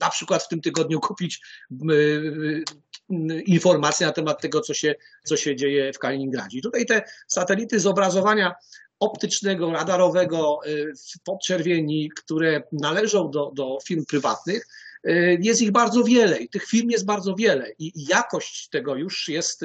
na 0.00 0.10
przykład 0.10 0.42
w 0.42 0.48
tym 0.48 0.60
tygodniu 0.60 1.00
kupić 1.00 1.40
informacje 3.46 4.06
na 4.06 4.12
temat 4.12 4.40
tego, 4.40 4.60
co 4.60 4.74
się, 4.74 4.94
co 5.24 5.36
się 5.36 5.56
dzieje 5.56 5.92
w 5.92 5.98
Kaliningradzie. 5.98 6.58
I 6.58 6.62
tutaj 6.62 6.86
te 6.86 7.02
satelity 7.28 7.80
zobrazowania 7.80 8.54
optycznego, 9.00 9.72
radarowego 9.72 10.60
y, 10.66 10.92
w 10.94 11.22
podczerwieni, 11.24 12.10
które 12.16 12.62
należą 12.72 13.30
do, 13.30 13.50
do 13.54 13.78
firm 13.86 14.04
prywatnych, 14.04 14.66
Y, 15.08 15.38
jest 15.42 15.62
ich 15.62 15.70
bardzo 15.70 16.04
wiele 16.04 16.38
i 16.38 16.48
tych 16.48 16.64
firm 16.64 16.90
jest 16.90 17.04
bardzo 17.04 17.34
wiele 17.34 17.72
i 17.78 17.92
jakość 18.08 18.68
tego 18.68 18.96
już 18.96 19.28
jest, 19.28 19.64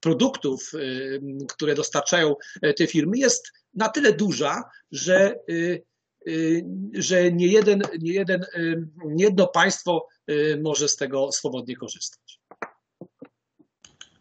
produktów, 0.00 0.74
y, 0.74 1.20
które 1.48 1.74
dostarczają 1.74 2.34
te 2.76 2.86
firmy 2.86 3.18
jest 3.18 3.52
na 3.74 3.88
tyle 3.88 4.12
duża, 4.12 4.62
że 4.92 5.36
że 6.94 7.32
nie, 7.32 7.46
jeden, 7.46 7.82
nie, 7.98 8.12
jeden, 8.12 8.44
nie 9.04 9.24
jedno 9.24 9.46
państwo 9.46 10.08
może 10.62 10.88
z 10.88 10.96
tego 10.96 11.32
swobodnie 11.32 11.76
korzystać. 11.76 12.40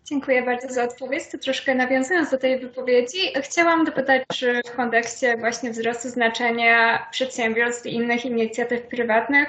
Dziękuję 0.06 0.42
bardzo 0.42 0.74
za 0.74 0.84
odpowiedź. 0.84 1.24
To 1.32 1.38
troszkę 1.38 1.76
nawiązując 1.76 2.32
do 2.32 2.38
tej 2.38 2.60
wypowiedzi, 2.60 3.18
chciałam 3.42 3.86
dopytać, 3.86 4.24
czy 4.34 4.62
w 4.66 4.76
kontekście 4.76 5.38
właśnie 5.38 5.72
wzrostu 5.72 6.10
znaczenia 6.10 7.08
przedsiębiorstw 7.12 7.86
i 7.86 7.94
innych 7.94 8.26
inicjatyw 8.26 8.82
prywatnych 8.82 9.48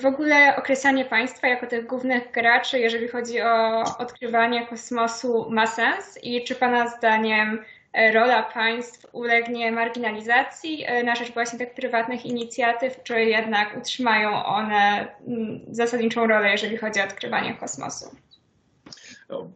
w 0.00 0.06
ogóle 0.06 0.56
określanie 0.56 1.04
państwa 1.04 1.48
jako 1.48 1.66
tych 1.66 1.86
głównych 1.86 2.30
graczy, 2.32 2.78
jeżeli 2.78 3.08
chodzi 3.08 3.42
o 3.42 3.82
odkrywanie 3.98 4.66
kosmosu, 4.66 5.50
ma 5.50 5.66
sens? 5.66 6.18
I 6.22 6.44
czy 6.44 6.54
Pana 6.54 6.88
zdaniem 6.88 7.64
rola 8.12 8.42
państw 8.42 9.06
ulegnie 9.12 9.72
marginalizacji 9.72 10.86
na 11.04 11.14
rzecz 11.14 11.32
właśnie 11.32 11.58
tych 11.58 11.74
prywatnych 11.74 12.26
inicjatyw, 12.26 13.02
czy 13.02 13.24
jednak 13.24 13.76
utrzymają 13.76 14.44
one 14.44 15.08
mm, 15.28 15.60
zasadniczą 15.70 16.26
rolę, 16.26 16.50
jeżeli 16.50 16.76
chodzi 16.76 17.00
o 17.00 17.04
odkrywanie 17.04 17.54
kosmosu? 17.54 18.16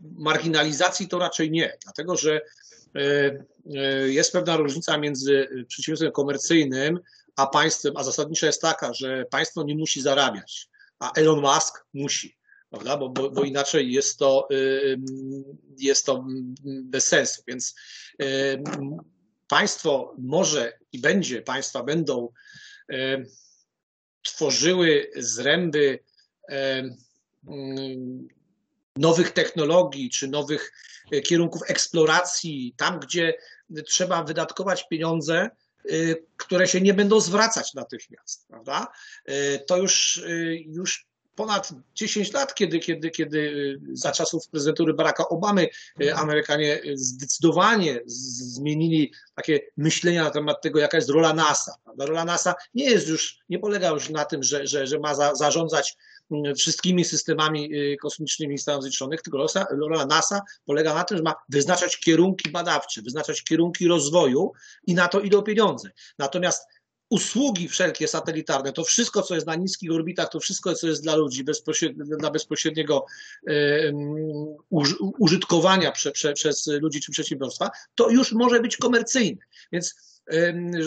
Marginalizacji 0.02 1.08
to 1.08 1.18
raczej 1.18 1.50
nie, 1.50 1.76
dlatego 1.84 2.16
że 2.16 2.40
e, 2.94 4.08
jest 4.08 4.32
pewna 4.32 4.56
różnica 4.56 4.98
między 4.98 5.48
przedsiębiorstwem 5.68 6.12
komercyjnym 6.12 7.00
a 7.36 7.46
państwem, 7.46 7.96
a 7.96 8.04
zasadnicza 8.04 8.46
jest 8.46 8.62
taka, 8.62 8.94
że 8.94 9.24
państwo 9.30 9.62
nie 9.62 9.76
musi 9.76 10.02
zarabiać, 10.02 10.68
a 10.98 11.12
Elon 11.12 11.40
Musk 11.40 11.86
musi. 11.94 12.36
Prawda? 12.70 12.96
Bo, 12.96 13.08
bo, 13.08 13.30
bo 13.30 13.44
inaczej 13.44 13.92
jest 13.92 14.18
to, 14.18 14.48
jest 15.78 16.06
to 16.06 16.26
bez 16.64 17.06
sensu. 17.06 17.42
Więc 17.48 17.74
państwo 19.48 20.14
może 20.18 20.78
i 20.92 20.98
będzie, 20.98 21.42
państwa 21.42 21.82
będą 21.82 22.28
tworzyły 24.22 25.10
zręby 25.16 25.98
nowych 28.96 29.30
technologii 29.30 30.10
czy 30.10 30.28
nowych 30.28 30.72
e, 31.12 31.20
kierunków 31.20 31.62
eksploracji, 31.66 32.74
tam 32.76 33.00
gdzie 33.00 33.34
trzeba 33.86 34.24
wydatkować 34.24 34.88
pieniądze, 34.88 35.50
Y, 35.92 36.26
które 36.36 36.68
się 36.68 36.80
nie 36.80 36.94
będą 36.94 37.20
zwracać 37.20 37.74
natychmiast, 37.74 38.48
prawda? 38.48 38.92
Y, 39.28 39.64
to 39.66 39.76
już, 39.76 40.22
już 40.66 41.06
ponad 41.36 41.70
10 41.94 42.32
lat, 42.32 42.54
kiedy, 42.54 42.78
kiedy, 42.78 43.10
kiedy 43.10 43.80
za 43.92 44.12
czasów 44.12 44.48
prezydentury 44.48 44.94
Baracka 44.94 45.28
Obamy 45.28 45.68
Amerykanie 46.14 46.80
zdecydowanie 46.94 48.00
zmienili 48.06 49.12
takie 49.34 49.60
myślenia 49.76 50.24
na 50.24 50.30
temat 50.30 50.62
tego, 50.62 50.78
jaka 50.80 50.96
jest 50.96 51.10
rola 51.10 51.34
NASA. 51.34 51.74
Rola 51.98 52.24
NASA 52.24 52.54
nie 52.74 52.84
jest 52.84 53.08
już, 53.08 53.38
nie 53.48 53.58
polega 53.58 53.88
już 53.88 54.08
na 54.10 54.24
tym, 54.24 54.42
że, 54.42 54.66
że, 54.66 54.86
że 54.86 54.98
ma 54.98 55.14
za, 55.14 55.34
zarządzać 55.34 55.96
wszystkimi 56.56 57.04
systemami 57.04 57.74
y, 57.74 57.96
kosmicznymi 57.96 58.58
Stanów 58.58 58.82
Zjednoczonych, 58.82 59.22
tylko 59.22 59.46
rola 59.70 60.06
NASA 60.06 60.40
polega 60.64 60.94
na 60.94 61.04
tym, 61.04 61.16
że 61.16 61.22
ma 61.22 61.34
wyznaczać 61.48 61.96
kierunki 61.96 62.50
badawcze, 62.50 63.02
wyznaczać 63.02 63.42
kierunki 63.42 63.88
rozwoju 63.88 64.52
i 64.86 64.94
na 64.94 65.08
to 65.08 65.20
idą 65.20 65.42
pieniądze. 65.42 65.90
Natomiast 66.18 66.62
usługi 67.10 67.68
wszelkie 67.68 68.08
satelitarne, 68.08 68.72
to 68.72 68.84
wszystko, 68.84 69.22
co 69.22 69.34
jest 69.34 69.46
na 69.46 69.54
niskich 69.54 69.92
orbitach, 69.92 70.28
to 70.30 70.40
wszystko, 70.40 70.74
co 70.74 70.86
jest 70.86 71.02
dla 71.02 71.16
ludzi 71.16 71.44
bezpośrednio, 71.44 72.16
dla 72.16 72.30
bezpośredniego 72.30 73.06
użytkowania 75.18 75.92
prze, 75.92 76.12
prze, 76.12 76.32
przez 76.32 76.66
ludzi 76.66 77.00
czy 77.00 77.12
przedsiębiorstwa, 77.12 77.70
to 77.94 78.10
już 78.10 78.32
może 78.32 78.60
być 78.60 78.76
komercyjne. 78.76 79.40
Więc 79.72 79.94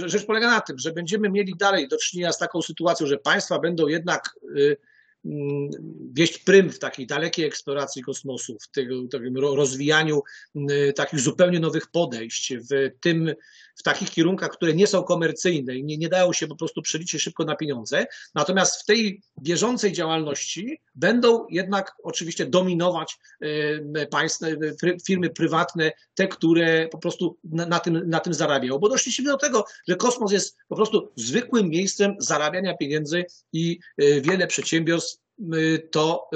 rzecz 0.05 0.25
polega 0.25 0.47
na 0.47 0.61
tym, 0.61 0.79
że 0.79 0.91
będziemy 0.91 1.29
mieli 1.29 1.55
dalej 1.57 1.87
do 1.87 1.97
czynienia 1.97 2.31
z 2.31 2.37
taką 2.37 2.61
sytuacją, 2.61 3.07
że 3.07 3.17
państwa 3.17 3.59
będą 3.59 3.87
jednak 3.87 4.35
y, 4.57 4.77
wieść 6.13 6.37
prym 6.37 6.69
w 6.69 6.79
takiej 6.79 7.07
dalekiej 7.07 7.45
eksploracji 7.45 8.03
kosmosu, 8.03 8.57
w 8.61 8.67
tym, 8.71 9.09
tym 9.09 9.37
rozwijaniu 9.37 10.21
mm, 10.55 10.93
takich 10.93 11.19
zupełnie 11.19 11.59
nowych 11.59 11.87
podejść, 11.87 12.53
w, 12.53 12.91
tym, 12.99 13.33
w 13.77 13.83
takich 13.83 14.11
kierunkach, 14.11 14.49
które 14.49 14.73
nie 14.73 14.87
są 14.87 15.03
komercyjne 15.03 15.75
i 15.75 15.83
nie, 15.83 15.97
nie 15.97 16.09
dają 16.09 16.33
się 16.33 16.47
po 16.47 16.55
prostu 16.55 16.81
przeliczyć 16.81 17.21
szybko 17.21 17.43
na 17.43 17.55
pieniądze. 17.55 18.05
Natomiast 18.35 18.81
w 18.81 18.85
tej 18.85 19.21
bieżącej 19.41 19.91
działalności 19.91 20.81
będą 20.95 21.45
jednak 21.49 21.95
oczywiście 22.03 22.45
dominować 22.45 23.17
e, 23.95 24.05
państwa, 24.05 24.47
e, 24.47 24.55
firmy 25.05 25.29
prywatne, 25.29 25.91
te, 26.15 26.27
które 26.27 26.87
po 26.87 26.97
prostu 26.97 27.37
na, 27.43 27.65
na, 27.65 27.79
tym, 27.79 28.09
na 28.09 28.19
tym 28.19 28.33
zarabiają. 28.33 28.79
Bo 28.79 28.89
doszliśmy 28.89 29.25
do 29.25 29.37
tego, 29.37 29.65
że 29.87 29.95
kosmos 29.95 30.31
jest 30.31 30.57
po 30.67 30.75
prostu 30.75 31.11
zwykłym 31.15 31.69
miejscem 31.69 32.15
zarabiania 32.19 32.77
pieniędzy 32.77 33.25
i 33.53 33.79
e, 33.97 34.21
wiele 34.21 34.47
przedsiębiorstw 34.47 35.17
to 35.91 36.29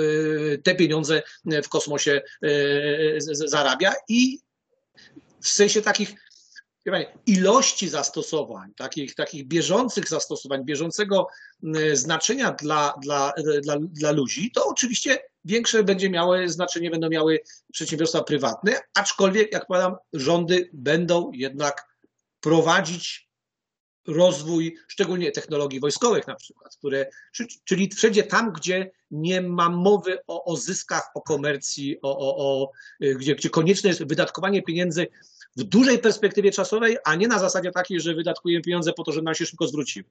te 0.63 0.75
pieniądze 0.75 1.21
w 1.63 1.69
kosmosie 1.69 2.21
zarabia 3.33 3.93
i 4.09 4.39
w 5.41 5.47
sensie 5.47 5.81
takich 5.81 6.15
ilości 7.25 7.89
zastosowań, 7.89 8.73
takich, 8.77 9.15
takich 9.15 9.47
bieżących 9.47 10.09
zastosowań, 10.09 10.65
bieżącego 10.65 11.27
znaczenia 11.93 12.51
dla, 12.51 12.93
dla, 13.01 13.33
dla, 13.61 13.77
dla 13.79 14.11
ludzi, 14.11 14.51
to 14.51 14.65
oczywiście 14.65 15.23
większe 15.45 15.83
będzie 15.83 16.09
miały 16.09 16.49
znaczenie, 16.49 16.91
będą 16.91 17.09
miały 17.09 17.39
przedsiębiorstwa 17.73 18.23
prywatne, 18.23 18.79
aczkolwiek, 18.93 19.53
jak 19.53 19.67
powiadam, 19.67 19.95
rządy 20.13 20.69
będą 20.73 21.31
jednak 21.33 21.87
prowadzić 22.39 23.31
rozwój 24.07 24.77
szczególnie 24.87 25.31
technologii 25.31 25.79
wojskowych 25.79 26.27
na 26.27 26.35
przykład, 26.35 26.75
które, 26.75 27.09
czyli 27.63 27.89
wszędzie 27.89 28.23
tam, 28.23 28.53
gdzie 28.53 28.91
nie 29.11 29.41
ma 29.41 29.69
mowy 29.69 30.17
o, 30.27 30.45
o 30.45 30.57
zyskach, 30.57 31.11
o 31.15 31.21
komercji, 31.21 32.01
o, 32.01 32.17
o, 32.17 32.37
o, 32.37 32.71
gdzie, 33.15 33.35
gdzie 33.35 33.49
konieczne 33.49 33.89
jest 33.89 34.03
wydatkowanie 34.03 34.61
pieniędzy 34.63 35.07
w 35.57 35.63
dużej 35.63 35.99
perspektywie 35.99 36.51
czasowej, 36.51 36.97
a 37.03 37.15
nie 37.15 37.27
na 37.27 37.39
zasadzie 37.39 37.71
takiej, 37.71 38.01
że 38.01 38.13
wydatkujemy 38.13 38.61
pieniądze 38.61 38.93
po 38.93 39.03
to, 39.03 39.11
żeby 39.11 39.25
nam 39.25 39.35
się 39.35 39.45
szybko 39.45 39.67
zwróciły. 39.67 40.05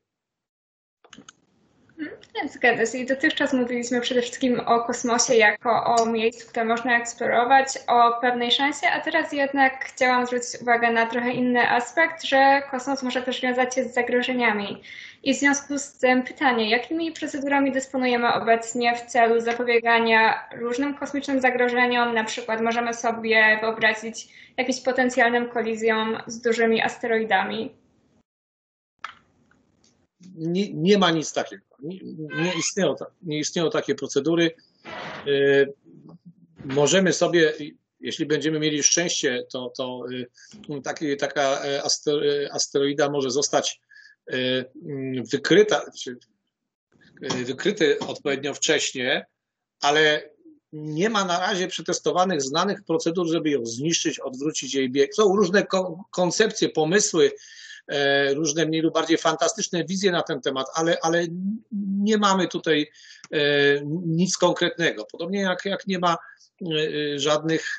Zgadza 2.49 2.87
się. 2.87 2.99
I 2.99 3.07
dotychczas 3.07 3.53
mówiliśmy 3.53 4.01
przede 4.01 4.23
wszystkim 4.23 4.61
o 4.61 4.85
kosmosie 4.85 5.35
jako 5.35 5.85
o 5.85 6.07
miejscu, 6.07 6.49
które 6.49 6.65
można 6.65 6.99
eksplorować, 6.99 7.67
o 7.87 8.21
pewnej 8.21 8.53
szansie, 8.53 8.87
a 8.87 9.01
teraz 9.01 9.33
jednak 9.33 9.85
chciałam 9.85 10.27
zwrócić 10.27 10.63
uwagę 10.63 10.93
na 10.93 11.07
trochę 11.07 11.33
inny 11.33 11.71
aspekt, 11.71 12.25
że 12.25 12.63
kosmos 12.71 13.03
może 13.03 13.23
też 13.23 13.41
wiązać 13.41 13.75
się 13.75 13.85
z 13.85 13.95
zagrożeniami. 13.95 14.83
I 15.23 15.35
w 15.35 15.39
związku 15.39 15.79
z 15.79 15.93
tym 15.93 16.23
pytanie, 16.23 16.71
jakimi 16.71 17.13
procedurami 17.13 17.73
dysponujemy 17.73 18.33
obecnie 18.35 18.97
w 18.97 19.11
celu 19.11 19.41
zapobiegania 19.41 20.49
różnym 20.57 20.95
kosmicznym 20.95 21.41
zagrożeniom? 21.41 22.15
Na 22.15 22.25
przykład 22.25 22.61
możemy 22.61 22.95
sobie 22.95 23.59
wyobrazić 23.61 24.29
jakimś 24.57 24.81
potencjalnym 24.81 25.49
kolizjom 25.49 26.19
z 26.27 26.41
dużymi 26.41 26.83
asteroidami. 26.83 27.75
Nie, 30.35 30.73
nie 30.73 30.99
ma 30.99 31.11
nic 31.11 31.33
takiego. 31.33 31.65
Nie, 31.83 31.99
nie, 32.43 32.53
istnieją, 32.59 32.95
nie 33.23 33.39
istnieją 33.39 33.71
takie 33.71 33.95
procedury. 33.95 34.51
Y, 35.27 35.73
możemy 36.65 37.13
sobie, 37.13 37.53
jeśli 38.01 38.27
będziemy 38.27 38.59
mieli 38.59 38.83
szczęście, 38.83 39.47
to, 39.53 39.73
to 39.77 40.05
y, 40.13 40.83
taki, 40.83 41.17
taka 41.17 41.65
e, 41.65 41.83
asteroida 42.53 43.11
może 43.11 43.31
zostać 43.31 43.81
wykryta, 45.33 45.83
czy 45.99 46.17
y, 47.41 47.45
wykryty 47.45 47.99
odpowiednio 47.99 48.55
wcześnie, 48.55 49.27
ale 49.81 50.31
nie 50.73 51.11
ma 51.11 51.25
na 51.25 51.39
razie 51.39 51.69
przetestowanych, 51.69 52.43
znanych 52.43 52.83
procedur, 52.83 53.29
żeby 53.29 53.51
ją 53.51 53.67
zniszczyć, 53.67 54.19
odwrócić 54.19 54.75
jej 54.75 54.91
bieg. 54.91 55.15
Są 55.15 55.37
różne 55.37 55.67
koncepcje, 56.11 56.69
pomysły, 56.69 57.33
e, 57.89 58.35
różne 58.35 58.67
mniej 58.67 58.83
lub 58.83 58.95
bardziej 58.95 59.19
fantastyczne 59.19 59.85
wizje 59.85 60.13
na 60.13 60.23
ten 60.23 60.41
temat, 60.41 60.67
ale, 60.75 60.97
ale 61.03 61.27
nie 61.99 62.19
mamy 62.19 62.49
tutaj 62.49 62.91
e, 63.33 63.39
nic 64.07 64.37
konkretnego. 64.37 65.07
Podobnie 65.13 65.41
jak, 65.41 65.65
jak 65.65 65.87
nie 65.87 65.99
ma 65.99 66.17
e, 66.17 67.19
żadnych 67.19 67.79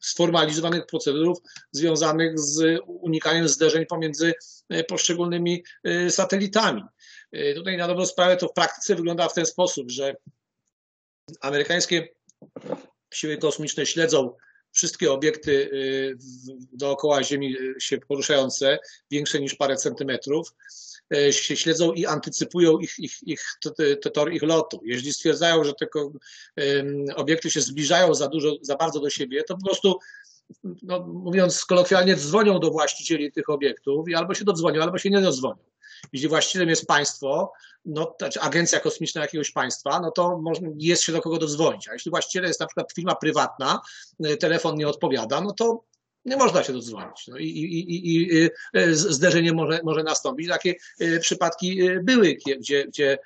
sformalizowanych 0.00 0.86
procedur 0.86 1.36
związanych 1.72 2.38
z 2.38 2.80
unikaniem 2.86 3.48
zderzeń 3.48 3.86
pomiędzy 3.86 4.34
e, 4.68 4.84
poszczególnymi 4.84 5.64
e, 5.84 6.10
satelitami. 6.10 6.82
E, 7.32 7.54
tutaj 7.54 7.76
na 7.76 7.88
dobrą 7.88 8.06
sprawę 8.06 8.36
to 8.36 8.48
w 8.48 8.52
praktyce 8.52 8.94
wygląda 8.94 9.28
w 9.28 9.34
ten 9.34 9.46
sposób, 9.46 9.90
że 9.90 10.16
amerykańskie 11.40 12.08
siły 13.14 13.38
kosmiczne 13.38 13.86
śledzą 13.86 14.34
wszystkie 14.72 15.12
obiekty 15.12 15.70
dookoła 16.72 17.24
Ziemi 17.24 17.56
się 17.80 17.98
poruszające, 17.98 18.78
większe 19.10 19.40
niż 19.40 19.54
parę 19.54 19.76
centymetrów, 19.76 20.54
się 21.30 21.56
śledzą 21.56 21.92
i 21.92 22.06
antycypują 22.06 22.78
ich, 22.78 22.98
ich, 22.98 23.22
ich, 23.22 23.44
tor 24.14 24.32
ich 24.32 24.42
lotu. 24.42 24.80
Jeśli 24.84 25.12
stwierdzają, 25.12 25.64
że 25.64 25.72
te 25.74 25.86
obiekty 27.16 27.50
się 27.50 27.60
zbliżają 27.60 28.14
za 28.14 28.28
dużo, 28.28 28.56
za 28.62 28.76
bardzo 28.76 29.00
do 29.00 29.10
siebie, 29.10 29.44
to 29.44 29.56
po 29.56 29.66
prostu 29.66 29.98
no, 30.82 31.06
mówiąc 31.06 31.64
kolokwialnie, 31.64 32.16
dzwonią 32.16 32.60
do 32.60 32.70
właścicieli 32.70 33.32
tych 33.32 33.50
obiektów 33.50 34.08
i 34.08 34.14
albo 34.14 34.34
się 34.34 34.44
dodzwonią, 34.44 34.82
albo 34.82 34.98
się 34.98 35.10
nie 35.10 35.20
dodzwonią. 35.20 35.68
Jeśli 36.12 36.28
właścicielem 36.28 36.68
jest 36.68 36.86
państwo, 36.86 37.52
no, 37.84 38.14
czy 38.32 38.40
agencja 38.40 38.80
kosmiczna 38.80 39.22
jakiegoś 39.22 39.50
państwa, 39.50 40.00
no 40.00 40.10
to 40.10 40.42
jest 40.78 41.02
się 41.02 41.12
do 41.12 41.22
kogo 41.22 41.38
dodzwonić. 41.38 41.88
A 41.88 41.92
jeśli 41.92 42.10
właścicielem 42.10 42.48
jest 42.48 42.60
na 42.60 42.66
przykład 42.66 42.92
firma 42.92 43.14
prywatna, 43.14 43.80
y, 44.26 44.36
telefon 44.36 44.76
nie 44.76 44.88
odpowiada, 44.88 45.40
no 45.40 45.52
to 45.52 45.84
nie 46.28 46.36
można 46.36 46.62
się 46.62 46.72
dodzwonić. 46.72 47.28
No 47.28 47.38
i, 47.38 47.44
i, 47.44 47.94
i, 47.94 48.16
i 48.16 48.50
y, 48.76 48.96
zderzenie 48.96 49.52
może, 49.52 49.80
może 49.84 50.02
nastąpić. 50.02 50.48
Takie 50.48 50.74
y, 51.00 51.20
przypadki 51.20 51.80
były, 52.02 52.36
gdzie, 52.58 52.86
gdzie 52.86 53.18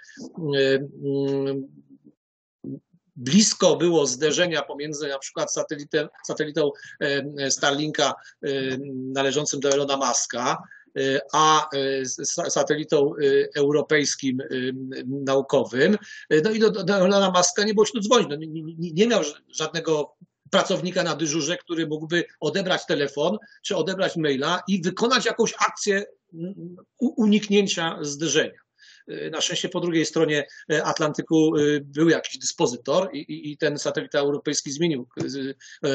blisko 3.16 3.76
było 3.76 4.06
zderzenia 4.06 4.62
pomiędzy 4.62 5.08
na 5.08 5.18
przykład 5.18 5.52
satelitem, 5.52 6.08
satelitą 6.26 6.70
Starlinka 7.50 8.14
należącym 8.92 9.60
do 9.60 9.70
Elona 9.70 9.96
Muska, 9.96 10.62
a 11.32 11.68
satelitą 12.48 13.12
europejskim 13.56 14.38
naukowym. 15.06 15.98
No 16.44 16.50
i 16.50 16.58
do, 16.58 16.70
do 16.70 16.96
Elona 16.96 17.30
Muska 17.30 17.64
nie 17.64 17.74
było 17.74 17.86
się 17.86 17.92
tu 17.92 18.00
dzwonić. 18.00 18.28
No, 18.30 18.36
nie, 18.36 18.92
nie 18.92 19.06
miał 19.06 19.22
żadnego 19.48 20.16
pracownika 20.52 21.02
na 21.02 21.16
dyżurze, 21.16 21.56
który 21.56 21.86
mógłby 21.86 22.24
odebrać 22.40 22.86
telefon 22.86 23.38
czy 23.62 23.76
odebrać 23.76 24.16
maila 24.16 24.62
i 24.68 24.82
wykonać 24.82 25.26
jakąś 25.26 25.54
akcję 25.68 26.04
uniknięcia 26.98 27.98
zderzenia. 28.00 28.60
Na 29.30 29.40
szczęście 29.40 29.68
po 29.68 29.80
drugiej 29.80 30.06
stronie 30.06 30.46
e, 30.72 30.84
Atlantyku 30.84 31.56
e, 31.56 31.60
był 31.80 32.08
jakiś 32.08 32.38
dyspozytor 32.38 33.10
i, 33.12 33.52
i 33.52 33.56
ten 33.56 33.78
satelita 33.78 34.18
europejski 34.18 34.72
zmienił 34.72 35.08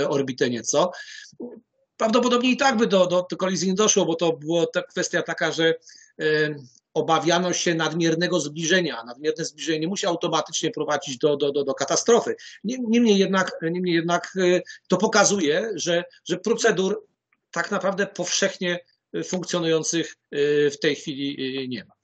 orbitę 0.07 0.49
nieco. 0.49 0.91
Prawdopodobnie 1.97 2.51
i 2.51 2.57
tak 2.57 2.77
by 2.77 2.87
do, 2.87 3.07
do, 3.07 3.23
kolizji 3.37 3.67
nie 3.67 3.73
doszło, 3.73 4.05
bo 4.05 4.15
to 4.15 4.33
była 4.33 4.65
kwestia 4.89 5.21
taka, 5.21 5.51
że 5.51 5.73
obawiano 6.93 7.53
się 7.53 7.75
nadmiernego 7.75 8.39
zbliżenia. 8.39 9.03
Nadmierne 9.03 9.45
zbliżenie 9.45 9.79
nie 9.79 9.87
musi 9.87 10.05
automatycznie 10.05 10.71
prowadzić 10.71 11.17
do, 11.17 11.37
do, 11.37 11.51
do, 11.51 11.63
do 11.63 11.73
katastrofy. 11.73 12.35
Niemniej 12.63 13.17
jednak, 13.17 13.51
niemniej 13.61 13.95
jednak 13.95 14.37
to 14.89 14.97
pokazuje, 14.97 15.71
że, 15.75 16.03
że 16.25 16.37
procedur 16.37 17.05
tak 17.51 17.71
naprawdę 17.71 18.07
powszechnie 18.07 18.79
funkcjonujących 19.25 20.15
w 20.71 20.75
tej 20.81 20.95
chwili 20.95 21.69
nie 21.69 21.85
ma. 21.85 21.97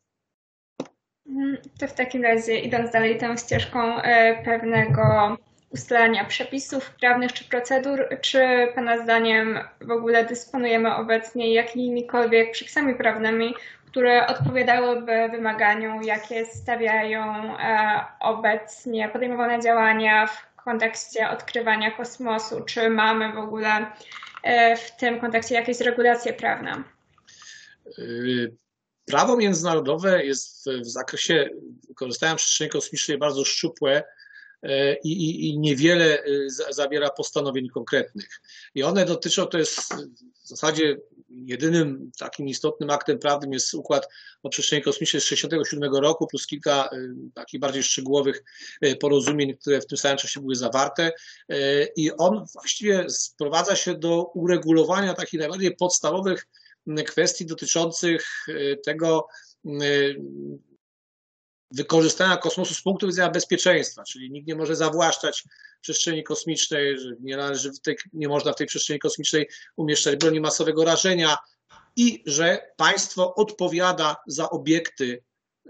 Mm, 1.27 1.57
to 1.79 1.87
w 1.87 1.93
takim 1.93 2.23
razie, 2.23 2.59
idąc 2.59 2.91
dalej 2.91 3.17
tą 3.17 3.37
ścieżką 3.37 4.01
e, 4.01 4.43
pewnego 4.43 5.37
ustalania 5.69 6.25
przepisów 6.25 6.91
prawnych 6.91 7.33
czy 7.33 7.43
procedur, 7.43 8.07
czy 8.21 8.67
Pana 8.75 9.03
zdaniem 9.03 9.59
w 9.81 9.91
ogóle 9.91 10.25
dysponujemy 10.25 10.95
obecnie 10.95 11.53
jakimikolwiek 11.53 12.51
przepisami 12.51 12.95
prawnymi, 12.95 13.53
które 13.93 14.27
odpowiadałyby 14.27 15.29
wymaganiom, 15.31 16.03
jakie 16.03 16.45
stawiają 16.45 17.23
e, 17.59 18.05
obecnie 18.19 19.09
podejmowane 19.09 19.61
działania 19.61 20.27
w 20.27 20.63
kontekście 20.63 21.29
odkrywania 21.29 21.91
kosmosu? 21.91 22.61
Czy 22.61 22.89
mamy 22.89 23.33
w 23.33 23.37
ogóle 23.37 23.91
e, 24.43 24.77
w 24.77 24.95
tym 24.97 25.19
kontekście 25.19 25.55
jakieś 25.55 25.79
regulacje 25.79 26.33
prawne? 26.33 26.83
Y, 27.99 28.55
prawo 29.05 29.37
międzynarodowe 29.37 30.25
jest 30.25 30.69
w 30.69 30.85
zakresie 30.85 31.49
korzystania 31.95 32.35
przestrzeni 32.35 32.69
kosmicznej 32.69 33.17
bardzo 33.17 33.45
szczupłe 33.45 34.03
e, 34.63 34.95
i, 34.95 35.11
i, 35.11 35.49
i 35.49 35.59
niewiele 35.59 36.19
e, 36.19 36.23
zawiera 36.69 37.09
postanowień 37.09 37.69
konkretnych. 37.69 38.41
I 38.75 38.83
one 38.83 39.05
dotyczą, 39.05 39.45
to 39.45 39.57
jest 39.57 39.93
w 40.43 40.47
zasadzie 40.47 40.97
jedynym 41.45 42.11
takim 42.19 42.47
istotnym 42.47 42.89
aktem 42.89 43.19
prawnym 43.19 43.53
jest 43.53 43.73
układ 43.73 44.07
o 44.43 44.49
przestrzeni 44.49 44.81
kosmicznej 44.81 45.21
z 45.21 45.25
1967 45.25 46.03
roku, 46.03 46.27
plus 46.27 46.47
kilka 46.47 46.89
e, 46.91 46.97
takich 47.33 47.59
bardziej 47.59 47.83
szczegółowych 47.83 48.43
porozumień, 48.99 49.57
które 49.57 49.81
w 49.81 49.87
tym 49.87 49.97
samym 49.97 50.17
czasie 50.17 50.39
były 50.39 50.55
zawarte. 50.55 51.11
I 51.95 52.11
on 52.11 52.45
właściwie 52.53 53.09
sprowadza 53.09 53.75
się 53.75 53.97
do 53.97 54.23
uregulowania 54.23 55.13
takich 55.13 55.39
najbardziej 55.39 55.75
podstawowych 55.75 56.47
kwestii 57.05 57.45
dotyczących 57.45 58.25
y, 58.49 58.77
tego 58.85 59.27
y, 59.65 60.21
wykorzystania 61.73 62.37
kosmosu 62.37 62.73
z 62.73 62.81
punktu 62.81 63.07
widzenia 63.07 63.29
bezpieczeństwa, 63.29 64.03
czyli 64.03 64.31
nikt 64.31 64.47
nie 64.47 64.55
może 64.55 64.75
zawłaszczać 64.75 65.43
przestrzeni 65.81 66.23
kosmicznej, 66.23 66.97
nie, 67.19 67.37
należy 67.37 67.71
tej, 67.83 67.95
nie 68.13 68.27
można 68.27 68.53
w 68.53 68.55
tej 68.55 68.67
przestrzeni 68.67 68.99
kosmicznej 68.99 69.49
umieszczać 69.75 70.15
broni 70.15 70.39
masowego 70.39 70.85
rażenia 70.85 71.37
i 71.95 72.23
że 72.25 72.71
państwo 72.77 73.35
odpowiada 73.35 74.15
za 74.27 74.49
obiekty, 74.49 75.23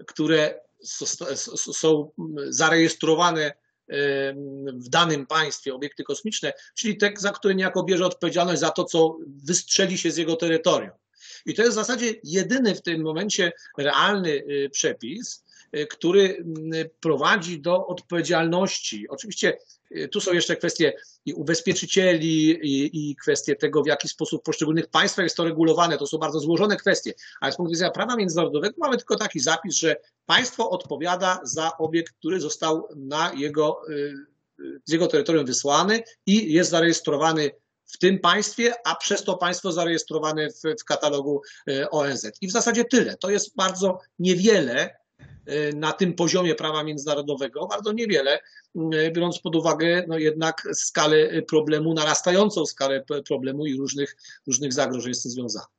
które 0.07 0.59
są 1.73 2.11
zarejestrowane 2.49 3.53
w 4.73 4.89
danym 4.89 5.27
państwie 5.27 5.73
obiekty 5.73 6.03
kosmiczne, 6.03 6.53
czyli 6.75 6.97
te, 6.97 7.13
za 7.17 7.31
które 7.31 7.55
niejako 7.55 7.83
bierze 7.83 8.05
odpowiedzialność 8.05 8.59
za 8.59 8.69
to, 8.69 8.83
co 8.83 9.17
wystrzeli 9.27 9.97
się 9.97 10.11
z 10.11 10.17
jego 10.17 10.35
terytorium. 10.35 10.91
I 11.45 11.53
to 11.53 11.61
jest 11.61 11.73
w 11.73 11.75
zasadzie 11.75 12.15
jedyny 12.23 12.75
w 12.75 12.81
tym 12.81 13.01
momencie 13.01 13.51
realny 13.77 14.29
y, 14.29 14.69
przepis, 14.71 15.42
który 15.89 16.45
prowadzi 16.99 17.61
do 17.61 17.87
odpowiedzialności. 17.87 19.07
Oczywiście 19.09 19.57
y, 19.91 20.07
tu 20.07 20.21
są 20.21 20.33
jeszcze 20.33 20.55
kwestie 20.55 20.93
i 21.25 21.33
ubezpieczycieli, 21.33 22.49
i, 22.49 23.09
i, 23.11 23.15
kwestie 23.15 23.55
tego, 23.55 23.83
w 23.83 23.87
jaki 23.87 24.09
sposób 24.09 24.41
w 24.41 24.43
poszczególnych 24.43 24.87
państwach 24.87 25.23
jest 25.23 25.35
to 25.35 25.43
regulowane. 25.43 25.97
To 25.97 26.07
są 26.07 26.17
bardzo 26.17 26.39
złożone 26.39 26.77
kwestie, 26.77 27.13
ale 27.41 27.51
z 27.51 27.55
punktu 27.55 27.71
widzenia 27.71 27.91
prawa 27.91 28.15
międzynarodowego 28.15 28.75
mamy 28.77 28.97
tylko 28.97 29.15
taki 29.15 29.39
zapis, 29.39 29.75
że 29.75 29.95
państwo 30.25 30.69
odpowiada 30.69 31.39
za 31.43 31.77
obiekt, 31.77 32.13
który 32.13 32.39
został 32.39 32.87
na 32.95 33.33
jego, 33.33 33.81
z 34.85 34.91
jego 34.91 35.07
terytorium 35.07 35.45
wysłany 35.45 36.03
i 36.25 36.53
jest 36.53 36.71
zarejestrowany 36.71 37.51
w 37.85 37.97
tym 37.97 38.19
państwie, 38.19 38.73
a 38.85 38.95
przez 38.95 39.23
to 39.23 39.37
państwo 39.37 39.71
zarejestrowane 39.71 40.49
w, 40.49 40.81
w 40.81 40.83
katalogu 40.83 41.41
ONZ. 41.91 42.31
I 42.41 42.47
w 42.47 42.51
zasadzie 42.51 42.85
tyle. 42.85 43.17
To 43.17 43.29
jest 43.29 43.55
bardzo 43.55 43.99
niewiele 44.19 45.02
na 45.75 45.91
tym 45.91 46.13
poziomie 46.13 46.55
prawa 46.55 46.83
międzynarodowego, 46.83 47.67
bardzo 47.67 47.91
niewiele, 47.91 48.39
biorąc 49.11 49.39
pod 49.39 49.55
uwagę 49.55 50.03
no 50.07 50.17
jednak 50.17 50.67
skalę 50.73 51.41
problemu, 51.41 51.93
narastającą 51.93 52.65
skalę 52.65 53.03
problemu 53.27 53.65
i 53.65 53.77
różnych, 53.77 54.15
różnych 54.47 54.73
zagrożeń 54.73 55.13
z 55.13 55.23
tym 55.23 55.31
związanych. 55.31 55.69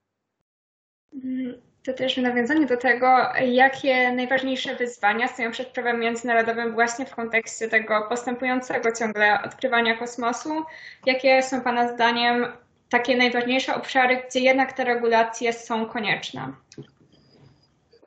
To 1.85 1.93
też 1.93 2.15
w 2.15 2.23
nawiązaniu 2.23 2.69
do 2.69 2.77
tego, 2.77 3.07
jakie 3.47 4.13
najważniejsze 4.13 4.77
wyzwania 4.77 5.29
stoją 5.29 5.51
przed 5.51 5.69
prawem 5.69 6.01
międzynarodowym 6.01 6.73
właśnie 6.75 7.07
w 7.07 7.15
kontekście 7.15 7.69
tego 7.69 8.07
postępującego 8.09 8.93
ciągle 8.93 9.43
odkrywania 9.43 9.99
kosmosu. 9.99 10.63
Jakie 11.07 11.43
są 11.43 11.61
Pana 11.61 11.95
zdaniem 11.95 12.47
takie 12.89 13.17
najważniejsze 13.17 13.75
obszary, 13.75 14.23
gdzie 14.29 14.41
jednak 14.41 14.73
te 14.73 14.85
regulacje 14.85 15.53
są 15.53 15.87
konieczne? 15.87 16.53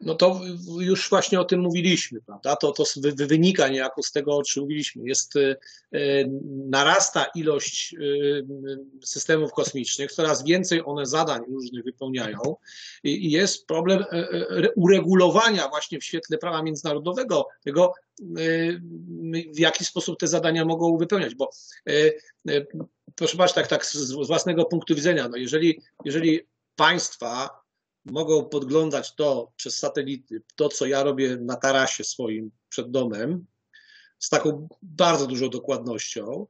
No 0.02 0.16
to 0.16 0.42
już 0.80 1.10
właśnie 1.10 1.40
o 1.40 1.46
tym 1.46 1.60
mówiliśmy, 1.60 2.22
prawda? 2.22 2.56
To, 2.56 2.72
to 2.72 2.84
wynika 3.16 3.68
niejako 3.68 4.04
z 4.04 4.12
tego, 4.12 4.38
o 4.38 4.44
czym 4.44 4.64
mówiliśmy. 4.64 5.04
Jest, 5.06 5.36
e, 5.36 5.56
narasta 6.70 7.26
ilość 7.36 7.96
e, 7.96 7.98
systemów 9.04 9.52
kosmicznych, 9.52 10.12
coraz 10.12 10.44
więcej 10.44 10.82
one 10.86 11.06
zadań 11.06 11.42
różnych 11.48 11.84
wypełniają 11.84 12.56
i 13.04 13.32
jest 13.32 13.68
problem 13.68 14.04
e, 14.12 14.72
uregulowania 14.76 15.68
właśnie 15.70 16.00
w 16.00 16.04
świetle 16.04 16.38
prawa 16.38 16.64
międzynarodowego 16.64 17.48
tego, 17.64 17.94
w 19.56 19.60
jaki 19.60 19.86
sposób 19.86 20.20
te 20.20 20.28
zadania 20.28 20.66
mogą 20.66 20.98
wypełniać, 20.98 21.36
bo 21.36 21.50
proszę 23.16 23.38
Państwa, 23.38 23.62
tak, 23.62 23.70
tak 23.70 23.86
z 23.86 24.12
własnego 24.12 24.66
punktu 24.66 24.96
widzenia, 24.96 25.30
no 25.30 25.38
jeżeli, 25.38 25.82
jeżeli 26.06 26.42
państwa 26.76 27.50
mogą 28.12 28.46
podglądać 28.46 29.15
to 29.15 29.52
przez 29.56 29.80
satelity, 29.80 30.41
to 30.56 30.70
co 30.70 30.86
ja 30.86 31.04
robię 31.04 31.38
na 31.38 31.56
tarasie 31.56 32.04
swoim 32.04 32.52
przed 32.70 32.91
domem, 32.91 33.46
z 34.20 34.30
taką 34.30 34.67
bardzo 34.82 35.28
dużą 35.28 35.50
dokładnością, 35.50 36.48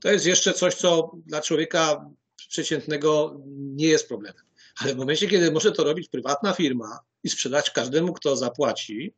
to 0.00 0.12
jest 0.12 0.26
jeszcze 0.26 0.52
coś, 0.52 0.74
co 0.74 1.10
dla 1.26 1.40
człowieka 1.40 2.10
przeciętnego 2.48 3.40
nie 3.46 3.86
jest 3.86 4.08
problemem. 4.08 4.42
Ale 4.76 4.94
w 4.94 4.96
momencie, 4.96 5.28
kiedy 5.28 5.52
może 5.52 5.72
to 5.72 5.84
robić 5.84 6.08
prywatna 6.08 6.52
firma 6.52 6.98
i 7.24 7.28
sprzedać 7.28 7.70
każdemu, 7.70 8.12
kto 8.12 8.36
zapłaci, 8.36 9.14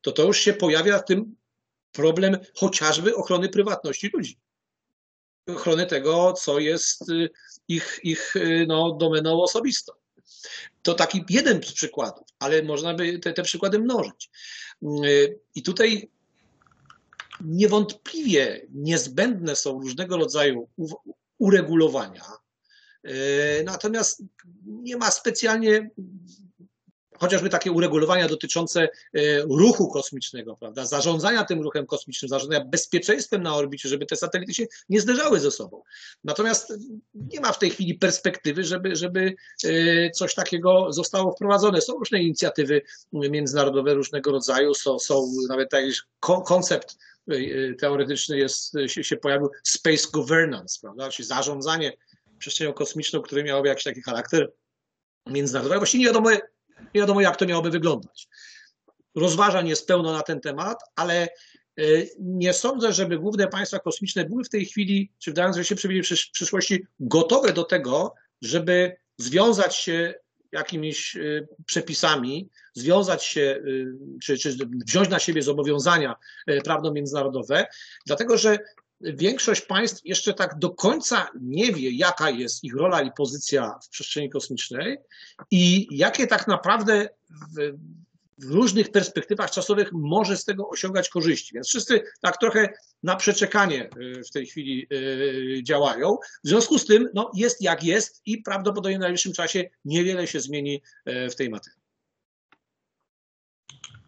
to 0.00 0.12
to 0.12 0.24
już 0.24 0.40
się 0.40 0.52
pojawia 0.52 0.98
w 0.98 1.04
tym 1.04 1.36
problem 1.92 2.36
chociażby 2.54 3.16
ochrony 3.16 3.48
prywatności 3.48 4.10
ludzi. 4.14 4.38
Ochrony 5.46 5.86
tego, 5.86 6.32
co 6.32 6.58
jest 6.58 7.04
ich, 7.68 8.00
ich 8.02 8.34
no, 8.66 8.92
domeną 8.92 9.42
osobistą. 9.42 9.92
To 10.82 10.94
taki 10.94 11.24
jeden 11.28 11.62
z 11.62 11.72
przykładów, 11.72 12.26
ale 12.38 12.62
można 12.62 12.94
by 12.94 13.18
te, 13.18 13.32
te 13.32 13.42
przykłady 13.42 13.78
mnożyć. 13.78 14.30
I 15.54 15.62
tutaj 15.62 16.10
niewątpliwie 17.40 18.66
niezbędne 18.70 19.56
są 19.56 19.80
różnego 19.80 20.16
rodzaju 20.16 20.68
uregulowania. 21.38 22.24
Natomiast 23.64 24.22
nie 24.66 24.96
ma 24.96 25.10
specjalnie 25.10 25.90
chociażby 27.20 27.48
takie 27.48 27.72
uregulowania 27.72 28.28
dotyczące 28.28 28.82
e, 28.82 28.88
ruchu 29.40 29.88
kosmicznego, 29.88 30.56
prawda, 30.56 30.86
zarządzania 30.86 31.44
tym 31.44 31.62
ruchem 31.62 31.86
kosmicznym, 31.86 32.28
zarządzania 32.28 32.64
bezpieczeństwem 32.64 33.42
na 33.42 33.56
orbicie, 33.56 33.88
żeby 33.88 34.06
te 34.06 34.16
satelity 34.16 34.54
się 34.54 34.66
nie 34.88 35.00
zderzały 35.00 35.40
ze 35.40 35.50
sobą. 35.50 35.82
Natomiast 36.24 36.72
nie 37.14 37.40
ma 37.40 37.52
w 37.52 37.58
tej 37.58 37.70
chwili 37.70 37.94
perspektywy, 37.94 38.64
żeby, 38.64 38.96
żeby 38.96 39.34
e, 39.64 40.10
coś 40.10 40.34
takiego 40.34 40.92
zostało 40.92 41.32
wprowadzone. 41.32 41.80
Są 41.80 41.92
różne 41.92 42.22
inicjatywy 42.22 42.82
międzynarodowe 43.12 43.94
różnego 43.94 44.32
rodzaju, 44.32 44.74
są, 44.74 44.98
są 44.98 45.32
nawet 45.48 45.72
jakiś 45.72 46.02
koncept 46.44 46.96
e, 47.28 47.34
teoretyczny 47.74 48.38
jest, 48.38 48.72
się, 48.86 49.04
się 49.04 49.16
pojawił 49.16 49.50
space 49.64 50.08
governance, 50.12 50.78
prawda, 50.80 51.10
czyli 51.10 51.28
zarządzanie 51.28 51.92
przestrzenią 52.38 52.72
kosmiczną, 52.72 53.22
które 53.22 53.44
miałoby 53.44 53.68
jakiś 53.68 53.84
taki 53.84 54.02
charakter 54.02 54.52
międzynarodowy. 55.26 55.78
Właściwie 55.78 56.04
nie 56.04 56.08
wiadomo, 56.08 56.30
nie 56.94 57.00
wiadomo, 57.00 57.20
jak 57.20 57.36
to 57.36 57.46
miałoby 57.46 57.70
wyglądać. 57.70 58.28
Rozważań 59.14 59.68
jest 59.68 59.86
pełno 59.86 60.12
na 60.12 60.22
ten 60.22 60.40
temat, 60.40 60.78
ale 60.96 61.22
e, 61.22 61.82
nie 62.18 62.52
sądzę, 62.52 62.92
żeby 62.92 63.18
główne 63.18 63.48
państwa 63.48 63.78
kosmiczne 63.78 64.24
były 64.24 64.44
w 64.44 64.48
tej 64.48 64.66
chwili, 64.66 65.12
czy 65.18 65.30
wdając 65.30 65.56
się 65.66 65.74
przewidzieli 65.74 66.16
w 66.16 66.30
przyszłości, 66.32 66.86
gotowe 67.00 67.52
do 67.52 67.64
tego, 67.64 68.14
żeby 68.42 68.96
związać 69.18 69.76
się 69.76 70.14
jakimiś 70.52 71.16
e, 71.16 71.20
przepisami, 71.66 72.48
związać 72.74 73.24
się, 73.24 73.40
e, 73.40 74.18
czy, 74.22 74.38
czy 74.38 74.56
wziąć 74.86 75.08
na 75.08 75.18
siebie 75.18 75.42
zobowiązania 75.42 76.16
prawno-międzynarodowe, 76.64 77.66
dlatego 78.06 78.38
że 78.38 78.58
większość 79.00 79.60
państw 79.60 80.00
jeszcze 80.04 80.34
tak 80.34 80.58
do 80.58 80.70
końca 80.70 81.28
nie 81.40 81.72
wie, 81.72 81.90
jaka 81.90 82.30
jest 82.30 82.64
ich 82.64 82.74
rola 82.74 83.02
i 83.02 83.10
pozycja 83.16 83.78
w 83.84 83.88
przestrzeni 83.88 84.30
kosmicznej 84.30 84.98
i 85.50 85.88
jakie 85.90 86.26
tak 86.26 86.48
naprawdę 86.48 87.08
w, 87.56 87.72
w 88.38 88.50
różnych 88.50 88.90
perspektywach 88.90 89.50
czasowych 89.50 89.92
może 89.92 90.36
z 90.36 90.44
tego 90.44 90.68
osiągać 90.68 91.08
korzyści. 91.08 91.54
Więc 91.54 91.68
wszyscy 91.68 92.02
tak 92.20 92.36
trochę 92.36 92.68
na 93.02 93.16
przeczekanie 93.16 93.90
y, 93.96 94.22
w 94.24 94.30
tej 94.30 94.46
chwili 94.46 94.86
y, 94.92 95.62
działają. 95.62 96.16
W 96.44 96.48
związku 96.48 96.78
z 96.78 96.86
tym 96.86 97.08
no, 97.14 97.30
jest 97.34 97.62
jak 97.62 97.84
jest 97.84 98.22
i 98.26 98.42
prawdopodobnie 98.42 98.96
w 98.96 99.00
najbliższym 99.00 99.32
czasie 99.32 99.70
niewiele 99.84 100.26
się 100.26 100.40
zmieni 100.40 100.82
y, 101.08 101.30
w 101.30 101.36
tej 101.36 101.50
materii. 101.50 101.79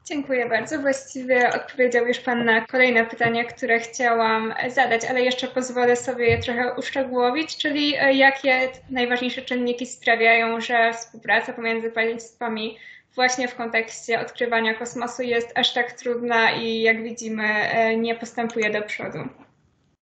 Dziękuję 0.05 0.49
bardzo. 0.49 0.79
Właściwie 0.79 1.53
odpowiedział 1.55 2.07
już 2.07 2.19
Pan 2.19 2.45
na 2.45 2.67
kolejne 2.67 3.07
pytania, 3.07 3.45
które 3.45 3.81
chciałam 3.81 4.55
zadać, 4.69 5.05
ale 5.05 5.23
jeszcze 5.23 5.49
pozwolę 5.49 5.97
sobie 5.97 6.27
je 6.27 6.43
trochę 6.43 6.75
uszczegółowić, 6.75 7.57
czyli 7.57 7.95
e, 7.97 8.15
jakie 8.15 8.69
najważniejsze 8.91 9.43
czynniki 9.43 9.87
sprawiają, 9.87 10.61
że 10.61 10.93
współpraca 10.93 11.53
pomiędzy 11.53 11.91
państwami 11.91 12.79
właśnie 13.15 13.49
w 13.49 13.55
kontekście 13.55 14.21
odkrywania 14.21 14.75
kosmosu 14.75 15.23
jest 15.23 15.49
aż 15.55 15.73
tak 15.73 15.93
trudna 15.93 16.53
i 16.53 16.81
jak 16.81 17.03
widzimy 17.03 17.45
e, 17.45 17.97
nie 17.97 18.15
postępuje 18.15 18.71
do 18.71 18.83
przodu. 18.83 19.19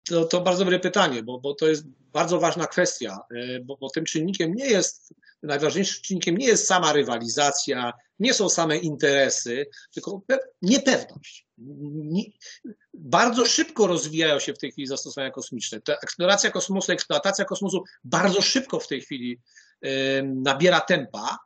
To, 0.10 0.25
to 0.25 0.41
bardzo 0.41 0.63
dobre 0.63 0.79
pytanie, 0.79 1.23
bo, 1.23 1.39
bo 1.39 1.53
to 1.53 1.67
jest 1.67 1.86
bardzo 2.13 2.39
ważna 2.39 2.67
kwestia, 2.67 3.19
e, 3.36 3.60
bo, 3.60 3.77
bo 3.77 3.89
tym 3.89 4.06
czynnikiem 4.06 4.53
nie 4.53 4.65
jest 4.65 5.13
najważniejszym 5.43 6.03
czynnikiem 6.03 6.38
nie 6.38 6.47
jest 6.47 6.67
sama 6.67 6.93
rywalizacja, 6.93 7.93
nie 8.24 8.34
są 8.34 8.50
same 8.50 8.78
interesy, 8.78 9.66
tylko 9.94 10.22
niepewność. 10.62 11.48
bardzo 12.94 13.46
szybko 13.46 13.88
rozwijają 13.88 14.40
się 14.40 14.54
w 14.54 14.60
tej 14.60 14.72
chwili 14.72 14.88
zastosowania 14.88 15.32
kosmiczne. 15.32 15.82
Ta 15.82 15.94
eksploracja 15.94 16.52
kosmosu, 16.52 16.92
eksploatacja 16.92 17.46
kosmosu 17.46 17.84
bardzo 18.04 18.42
szybko 18.42 18.80
w 18.80 18.88
tej 18.88 19.02
chwili 19.02 19.40
nabiera 20.24 20.82
tempa 20.82 21.38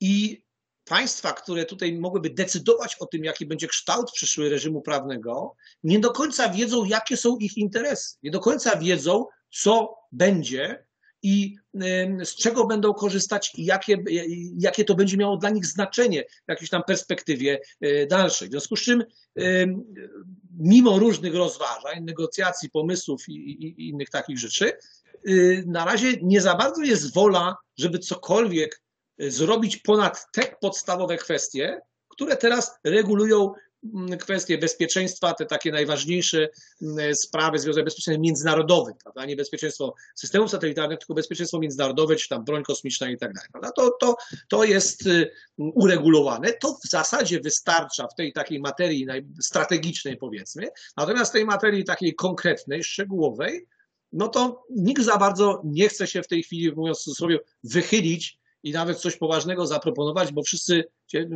i 0.00 0.44
państwa, 0.84 1.32
które 1.32 1.64
tutaj 1.64 1.92
mogłyby 1.92 2.30
decydować 2.30 2.96
o 3.00 3.06
tym, 3.06 3.24
jaki 3.24 3.46
będzie 3.46 3.68
kształt 3.68 4.12
przyszły 4.12 4.48
reżimu 4.48 4.82
prawnego, 4.82 5.54
nie 5.84 5.98
do 5.98 6.10
końca 6.10 6.48
wiedzą, 6.48 6.84
jakie 6.84 7.16
są 7.16 7.36
ich 7.36 7.56
interesy. 7.56 8.16
Nie 8.22 8.30
do 8.30 8.40
końca 8.40 8.76
wiedzą, 8.76 9.26
co 9.50 9.96
będzie 10.12 10.86
i 11.24 11.56
z 12.24 12.34
czego 12.36 12.66
będą 12.66 12.94
korzystać 12.94 13.52
i 13.54 13.64
jakie, 13.64 14.04
jakie 14.58 14.84
to 14.84 14.94
będzie 14.94 15.16
miało 15.16 15.36
dla 15.36 15.50
nich 15.50 15.66
znaczenie 15.66 16.24
w 16.24 16.48
jakiejś 16.48 16.70
tam 16.70 16.82
perspektywie 16.86 17.60
e, 17.80 18.06
dalszej. 18.06 18.48
W 18.48 18.50
związku 18.50 18.76
z 18.76 18.82
czym, 18.82 19.04
mimo 20.58 20.98
różnych 20.98 21.34
rozważań, 21.34 22.04
negocjacji, 22.04 22.70
pomysłów 22.70 23.28
i, 23.28 23.32
i, 23.32 23.80
i 23.82 23.88
innych 23.88 24.10
takich 24.10 24.38
rzeczy, 24.38 24.72
y, 25.28 25.64
na 25.66 25.84
razie 25.84 26.12
nie 26.22 26.40
za 26.40 26.54
bardzo 26.54 26.82
jest 26.82 27.14
wola, 27.14 27.56
żeby 27.78 27.98
cokolwiek 27.98 28.82
e, 29.18 29.30
zrobić 29.30 29.76
ponad 29.76 30.26
te 30.32 30.56
podstawowe 30.60 31.16
kwestie, 31.16 31.80
które 32.08 32.36
teraz 32.36 32.74
regulują 32.84 33.52
kwestie 34.20 34.58
bezpieczeństwa, 34.58 35.34
te 35.34 35.46
takie 35.46 35.72
najważniejsze 35.72 36.48
mm, 36.82 37.14
sprawy 37.14 37.58
związane 37.58 37.82
z 37.82 37.84
bezpieczeństwem 37.84 38.22
międzynarodowym, 38.22 38.94
prawda? 39.02 39.24
nie 39.24 39.36
bezpieczeństwo 39.36 39.94
systemów 40.14 40.50
satelitarnych, 40.50 40.98
tylko 40.98 41.14
bezpieczeństwo 41.14 41.58
międzynarodowe, 41.58 42.16
czy 42.16 42.28
tam 42.28 42.44
broń 42.44 42.62
kosmiczna 42.62 43.10
i 43.10 43.18
tak 43.18 43.32
dalej. 43.32 43.72
To, 43.76 43.90
to, 44.00 44.16
to 44.48 44.64
jest 44.64 45.06
y, 45.06 45.30
uregulowane. 45.58 46.52
To 46.52 46.78
w 46.84 46.88
zasadzie 46.88 47.40
wystarcza 47.40 48.08
w 48.08 48.14
tej 48.14 48.32
takiej 48.32 48.60
materii 48.60 49.06
strategicznej 49.40 50.16
powiedzmy, 50.16 50.68
natomiast 50.96 51.30
w 51.30 51.34
tej 51.34 51.44
materii 51.44 51.84
takiej 51.84 52.14
konkretnej, 52.14 52.84
szczegółowej, 52.84 53.66
no 54.12 54.28
to 54.28 54.64
nikt 54.70 55.02
za 55.02 55.16
bardzo 55.16 55.62
nie 55.64 55.88
chce 55.88 56.06
się 56.06 56.22
w 56.22 56.28
tej 56.28 56.42
chwili, 56.42 56.72
mówiąc 56.72 56.98
w 56.98 57.02
cudzysłowie, 57.02 57.38
wychylić 57.64 58.38
i 58.64 58.72
nawet 58.72 58.98
coś 58.98 59.16
poważnego 59.16 59.66
zaproponować, 59.66 60.32
bo 60.32 60.42
wszyscy, 60.42 60.84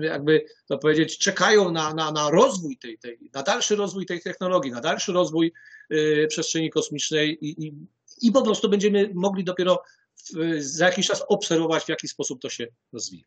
jakby 0.01 0.45
to 0.67 0.79
powiedzieć, 0.79 1.19
czekają 1.19 1.73
na, 1.73 1.95
na, 1.95 2.13
na 2.13 2.31
rozwój 2.31 2.77
tej, 2.77 2.99
tej, 2.99 3.19
na 3.35 3.43
dalszy 3.43 3.77
rozwój 3.77 4.07
tej 4.07 4.21
technologii, 4.21 4.73
na 4.73 4.81
dalszy 4.81 5.13
rozwój 5.13 5.53
y, 5.93 6.27
przestrzeni 6.29 6.71
kosmicznej 6.71 7.39
i, 7.41 7.67
i, 7.67 7.75
i 8.23 8.33
po 8.33 8.43
prostu 8.43 8.69
będziemy 8.69 9.11
mogli 9.15 9.45
dopiero 9.45 9.83
w, 10.17 10.63
za 10.63 10.87
jakiś 10.87 11.07
czas 11.07 11.25
obserwować, 11.29 11.85
w 11.85 11.89
jaki 11.89 12.09
sposób 12.09 12.41
to 12.41 12.49
się 12.49 12.67
rozwija. 12.93 13.25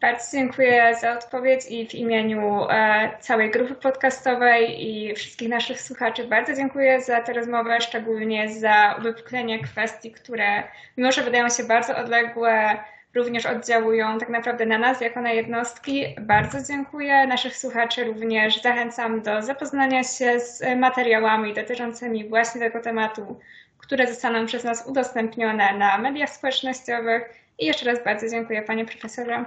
Bardzo 0.00 0.36
dziękuję 0.36 0.96
za 1.00 1.12
odpowiedź 1.12 1.60
i 1.70 1.88
w 1.88 1.94
imieniu 1.94 2.66
e, 2.70 3.10
całej 3.20 3.50
grupy 3.50 3.74
podcastowej 3.74 4.88
i 4.88 5.14
wszystkich 5.14 5.48
naszych 5.48 5.80
słuchaczy 5.80 6.24
bardzo 6.24 6.54
dziękuję 6.54 7.00
za 7.00 7.20
tę 7.20 7.32
rozmowę, 7.32 7.80
szczególnie 7.80 8.48
za 8.52 8.96
wypuklenie 9.02 9.62
kwestii, 9.62 10.12
które 10.12 10.62
mimo, 10.96 11.12
że 11.12 11.22
wydają 11.22 11.48
się 11.48 11.64
bardzo 11.64 11.96
odległe, 11.96 12.76
również 13.14 13.46
oddziałują 13.46 14.18
tak 14.18 14.28
naprawdę 14.28 14.66
na 14.66 14.78
nas 14.78 15.00
jako 15.00 15.20
na 15.20 15.32
jednostki. 15.32 16.04
Bardzo 16.20 16.58
dziękuję. 16.72 17.26
Naszych 17.26 17.56
słuchaczy 17.56 18.04
również 18.04 18.62
zachęcam 18.62 19.22
do 19.22 19.42
zapoznania 19.42 20.04
się 20.04 20.40
z 20.40 20.62
materiałami 20.76 21.54
dotyczącymi 21.54 22.28
właśnie 22.28 22.60
tego 22.60 22.80
tematu, 22.80 23.40
które 23.78 24.06
zostaną 24.06 24.46
przez 24.46 24.64
nas 24.64 24.86
udostępnione 24.86 25.78
na 25.78 25.98
mediach 25.98 26.30
społecznościowych. 26.30 27.45
I 27.58 27.66
jeszcze 27.66 27.84
raz 27.84 28.04
bardzo 28.04 28.28
dziękuję 28.28 28.62
Panie 28.62 28.84
Profesorze. 28.84 29.44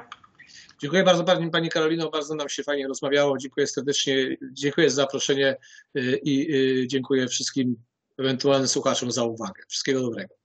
Dziękuję 0.82 1.04
bardzo 1.04 1.24
Pani, 1.24 1.52
Pani 1.52 1.70
Karolino, 1.70 2.10
bardzo 2.10 2.36
nam 2.36 2.50
się 2.50 2.64
fajnie 2.64 2.88
rozmawiało. 2.88 3.38
Dziękuję 3.38 3.68
serdecznie, 3.68 4.38
dziękuję 4.52 4.90
za 4.90 4.96
zaproszenie 4.96 5.58
y, 5.98 6.20
i 6.24 6.56
y, 6.84 6.88
dziękuję 6.88 7.28
wszystkim 7.28 7.76
ewentualnym 8.18 8.68
słuchaczom 8.68 9.12
za 9.12 9.24
uwagę. 9.24 9.64
Wszystkiego 9.68 10.02
dobrego. 10.02 10.39